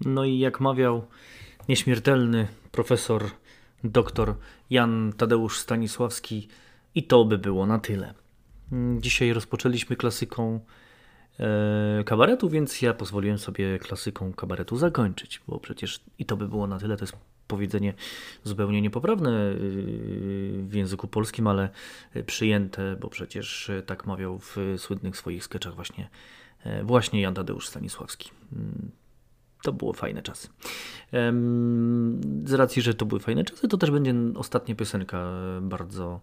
No 0.00 0.24
i 0.24 0.38
jak 0.38 0.60
mawiał 0.60 1.06
nieśmiertelny 1.68 2.48
profesor 2.72 3.24
dr 3.84 4.34
Jan 4.70 5.12
Tadeusz 5.16 5.58
Stanisławski, 5.58 6.48
i 6.94 7.02
to 7.02 7.24
by 7.24 7.38
było 7.38 7.66
na 7.66 7.78
tyle. 7.78 8.14
Dzisiaj 8.98 9.32
rozpoczęliśmy 9.32 9.96
klasyką 9.96 10.60
e, 11.40 12.04
kabaretu, 12.04 12.48
więc 12.48 12.82
ja 12.82 12.94
pozwoliłem 12.94 13.38
sobie 13.38 13.78
klasyką 13.78 14.32
kabaretu 14.32 14.76
zakończyć, 14.76 15.40
bo 15.48 15.60
przecież 15.60 16.00
i 16.18 16.26
to 16.26 16.36
by 16.36 16.48
było 16.48 16.66
na 16.66 16.78
tyle. 16.78 16.96
To 16.96 17.04
jest 17.04 17.16
powiedzenie 17.46 17.94
zupełnie 18.44 18.82
niepoprawne 18.82 19.30
yy, 19.30 20.62
w 20.62 20.74
języku 20.74 21.08
polskim, 21.08 21.46
ale 21.46 21.68
przyjęte, 22.26 22.96
bo 23.00 23.08
przecież 23.08 23.70
tak 23.86 24.06
mawiał 24.06 24.38
w 24.38 24.56
słynnych 24.76 25.16
swoich 25.16 25.44
sketchach 25.44 25.74
właśnie, 25.74 26.08
e, 26.64 26.84
właśnie 26.84 27.20
Jan 27.20 27.34
Tadeusz 27.34 27.68
Stanisławski. 27.68 28.30
Mm, 28.52 28.90
To 29.62 29.72
było 29.72 29.92
fajne 29.92 30.22
czasy. 30.22 30.48
Z 32.44 32.52
racji, 32.52 32.82
że 32.82 32.94
to 32.94 33.06
były 33.06 33.20
fajne 33.20 33.44
czasy, 33.44 33.68
to 33.68 33.76
też 33.76 33.90
będzie 33.90 34.14
ostatnia 34.34 34.74
piosenka 34.74 35.32
bardzo 35.60 36.20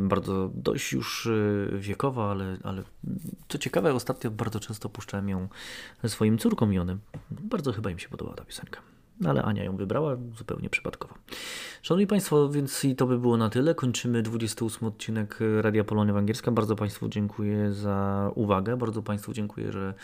bardzo 0.00 0.50
dość 0.54 0.92
już 0.92 1.28
wiekowa, 1.72 2.30
ale, 2.30 2.56
ale 2.62 2.82
co 3.48 3.58
ciekawe, 3.58 3.94
ostatnio 3.94 4.30
bardzo 4.30 4.60
często 4.60 4.88
puszczałem 4.88 5.28
ją 5.28 5.48
swoim 6.06 6.38
córkom 6.38 6.72
Jonem. 6.72 7.00
Bardzo 7.30 7.72
chyba 7.72 7.90
im 7.90 7.98
się 7.98 8.08
podobała 8.08 8.36
ta 8.36 8.44
piosenka. 8.44 8.91
No, 9.22 9.30
Ale 9.30 9.42
Ania 9.42 9.64
ją 9.64 9.76
wybrała 9.76 10.16
zupełnie 10.36 10.70
przypadkowo. 10.70 11.14
Szanowni 11.82 12.06
Państwo, 12.06 12.48
więc 12.48 12.84
i 12.84 12.96
to 12.96 13.06
by 13.06 13.18
było 13.18 13.36
na 13.36 13.50
tyle. 13.50 13.74
Kończymy 13.74 14.22
28 14.22 14.88
odcinek 14.88 15.38
Radia 15.60 15.84
Polonia 15.84 16.12
Węgierska. 16.12 16.50
Bardzo 16.50 16.76
Państwu 16.76 17.08
dziękuję 17.08 17.72
za 17.72 18.30
uwagę. 18.34 18.76
Bardzo 18.76 19.02
Państwu 19.02 19.32
dziękuję, 19.32 19.72
że 19.72 19.94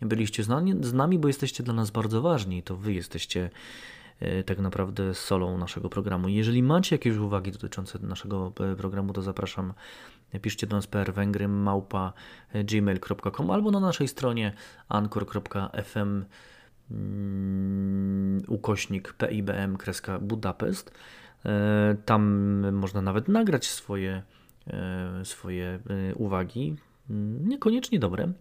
byliście 0.00 0.44
z 0.80 0.92
nami, 0.92 1.18
bo 1.18 1.28
jesteście 1.28 1.62
dla 1.62 1.74
nas 1.74 1.90
bardzo 1.90 2.22
ważni. 2.22 2.62
To 2.62 2.76
Wy 2.76 2.92
jesteście 2.92 3.50
e, 4.20 4.44
tak 4.44 4.58
naprawdę 4.58 5.14
solą 5.14 5.58
naszego 5.58 5.88
programu. 5.88 6.28
Jeżeli 6.28 6.62
macie 6.62 6.94
jakieś 6.94 7.16
uwagi 7.16 7.52
dotyczące 7.52 7.98
naszego 7.98 8.52
e, 8.72 8.76
programu, 8.76 9.12
to 9.12 9.22
zapraszam, 9.22 9.72
piszcie 10.42 10.66
do 10.66 10.76
nas 10.76 10.86
prwęgry 10.86 11.48
małpa 11.48 12.12
gmail.com 12.64 13.50
albo 13.50 13.70
na 13.70 13.80
naszej 13.80 14.08
stronie 14.08 14.52
anchor.fm 14.88 16.24
ukośnik 18.48 19.12
PIBM 19.12 19.76
kreska 19.76 20.18
Budapest. 20.18 20.92
E, 21.44 21.96
Tam 22.04 22.22
można 22.72 23.02
nawet 23.02 23.28
nagrać 23.28 23.66
swoje, 23.66 24.22
e, 24.66 25.24
swoje 25.24 25.78
e, 26.10 26.14
uwagi, 26.14 26.76
Mm, 27.10 27.48
niekoniecznie 27.48 27.98
dobre. 27.98 28.32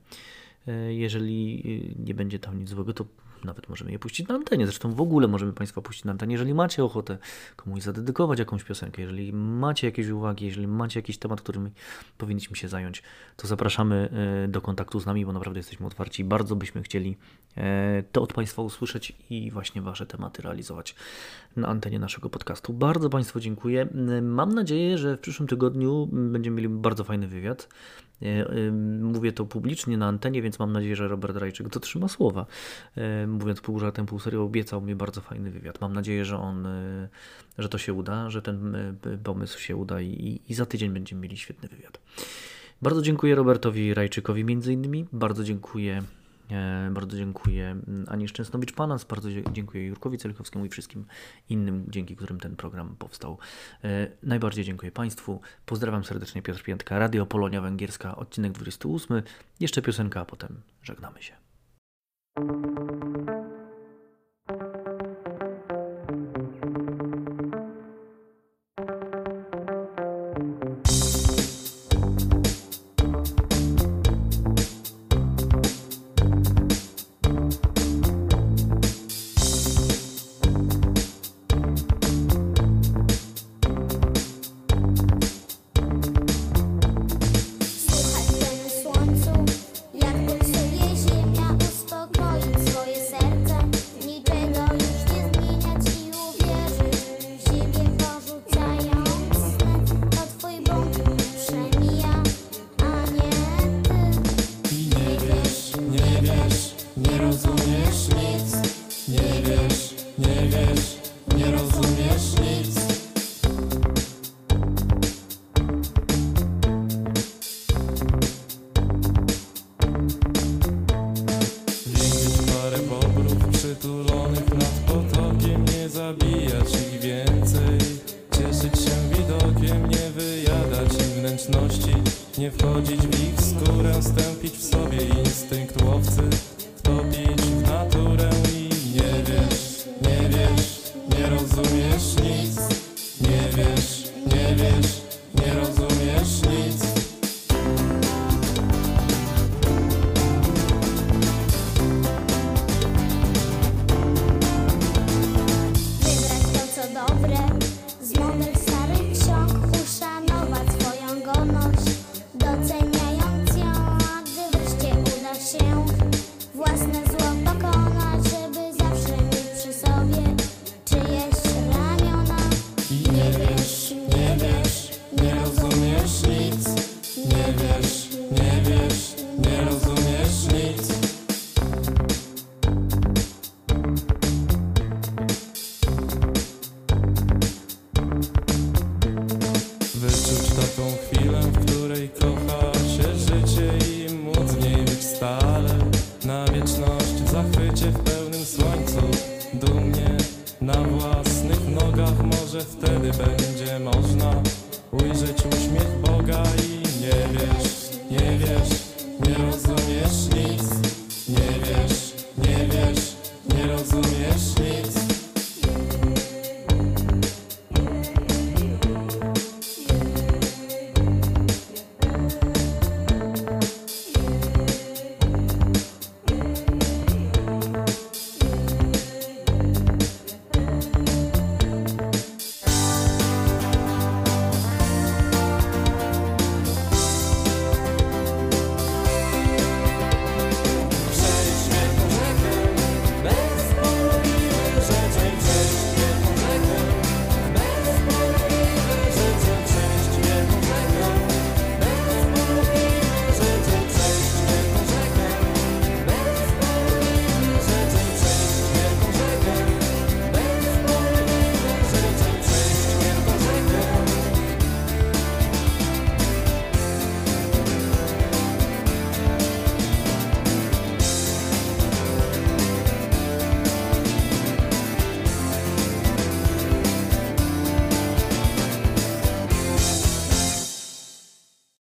Jeżeli 0.89 1.63
nie 1.99 2.13
będzie 2.13 2.39
tam 2.39 2.59
nic 2.59 2.69
złego, 2.69 2.93
to 2.93 3.05
nawet 3.45 3.69
możemy 3.69 3.91
je 3.91 3.99
puścić 3.99 4.27
na 4.27 4.35
antenie. 4.35 4.65
Zresztą 4.65 4.93
w 4.93 5.01
ogóle 5.01 5.27
możemy 5.27 5.53
Państwa 5.53 5.81
puścić 5.81 6.05
na 6.05 6.11
antenie. 6.11 6.33
Jeżeli 6.33 6.53
macie 6.53 6.83
ochotę 6.83 7.17
komuś 7.55 7.81
zadedykować 7.81 8.39
jakąś 8.39 8.63
piosenkę, 8.63 9.01
jeżeli 9.01 9.33
macie 9.33 9.87
jakieś 9.87 10.07
uwagi, 10.07 10.45
jeżeli 10.45 10.67
macie 10.67 10.99
jakiś 10.99 11.17
temat, 11.17 11.41
którym 11.41 11.69
powinniśmy 12.17 12.55
się 12.55 12.67
zająć, 12.67 13.03
to 13.37 13.47
zapraszamy 13.47 14.09
e, 14.45 14.47
do 14.47 14.61
kontaktu 14.61 14.99
z 14.99 15.05
nami, 15.05 15.25
bo 15.25 15.33
naprawdę 15.33 15.59
jesteśmy 15.59 15.87
otwarci. 15.87 16.23
Bardzo 16.23 16.55
byśmy 16.55 16.83
chcieli 16.83 17.17
e, 17.57 18.03
to 18.11 18.21
od 18.21 18.33
Państwa 18.33 18.61
usłyszeć 18.61 19.15
i 19.29 19.51
właśnie 19.51 19.81
Wasze 19.81 20.05
tematy 20.05 20.41
realizować 20.41 20.95
na 21.55 21.67
antenie 21.67 21.99
naszego 21.99 22.29
podcastu. 22.29 22.73
Bardzo 22.73 23.09
Państwu 23.09 23.39
dziękuję. 23.39 23.87
Mam 24.21 24.53
nadzieję, 24.53 24.97
że 24.97 25.17
w 25.17 25.19
przyszłym 25.19 25.47
tygodniu 25.47 26.09
będziemy 26.11 26.55
mieli 26.55 26.69
bardzo 26.69 27.03
fajny 27.03 27.27
wywiad. 27.27 27.67
E, 28.22 28.72
Mówię 29.01 29.32
to 29.32 29.45
publicznie 29.45 29.97
na 29.97 30.07
antenie, 30.07 30.41
więc 30.41 30.59
mam 30.59 30.72
nadzieję, 30.72 30.95
że 30.95 31.07
Robert 31.07 31.38
Rajczyk 31.38 31.69
dotrzyma 31.69 32.07
słowa. 32.07 32.45
E, 32.95 33.28
Mówiąc 33.28 33.61
pół 33.61 33.80
żartem, 33.80 34.05
pół 34.05 34.19
serio, 34.19 34.43
obiecał 34.43 34.82
mi 34.82 34.95
bardzo 34.95 35.22
fajny 35.22 35.51
wywiad. 35.51 35.82
Mam 35.82 35.93
nadzieję, 35.93 36.26
że 36.26 36.38
on, 36.38 36.65
e, 36.65 37.09
że 37.57 37.69
to 37.69 37.78
się 37.78 37.93
uda, 37.93 38.30
że 38.30 38.41
ten 38.41 38.78
pomysł 39.24 39.59
się 39.59 39.76
uda 39.76 40.01
i, 40.01 40.41
i 40.49 40.53
za 40.53 40.65
tydzień 40.65 40.91
będziemy 40.91 41.22
mieli 41.22 41.38
świetny 41.38 41.69
wywiad. 41.69 41.99
Bardzo 42.82 43.01
dziękuję 43.01 43.36
Robertowi 43.36 43.93
Rajczykowi 43.93 44.43
między 44.43 44.74
innymi. 44.74 45.05
Bardzo 45.13 45.43
dziękuję 45.43 46.03
Bardzo 46.91 47.17
dziękuję 47.17 47.75
Ani 48.07 48.27
Szczęsnowicz-Panas, 48.27 49.05
bardzo 49.05 49.29
dziękuję 49.51 49.87
Jurkowi 49.87 50.17
Celichowskiemu 50.17 50.65
i 50.65 50.69
wszystkim 50.69 51.05
innym, 51.49 51.85
dzięki 51.89 52.15
którym 52.15 52.39
ten 52.39 52.55
program 52.55 52.95
powstał. 52.99 53.37
E, 53.83 54.07
Najbardziej 54.23 54.65
dziękuję 54.65 54.91
Państwu. 54.91 55.41
Pozdrawiam 55.65 56.03
serdecznie 56.03 56.41
Piotr 56.41 56.63
Piętka, 56.63 56.99
Radio 56.99 57.25
Polonia 57.25 57.61
Węgierska, 57.61 58.15
odcinek 58.15 58.51
28. 58.51 59.21
Jeszcze 59.59 59.81
piosenka, 59.81 60.21
a 60.21 60.25
potem 60.25 60.61
żegnamy 60.83 61.21
się. 61.21 61.33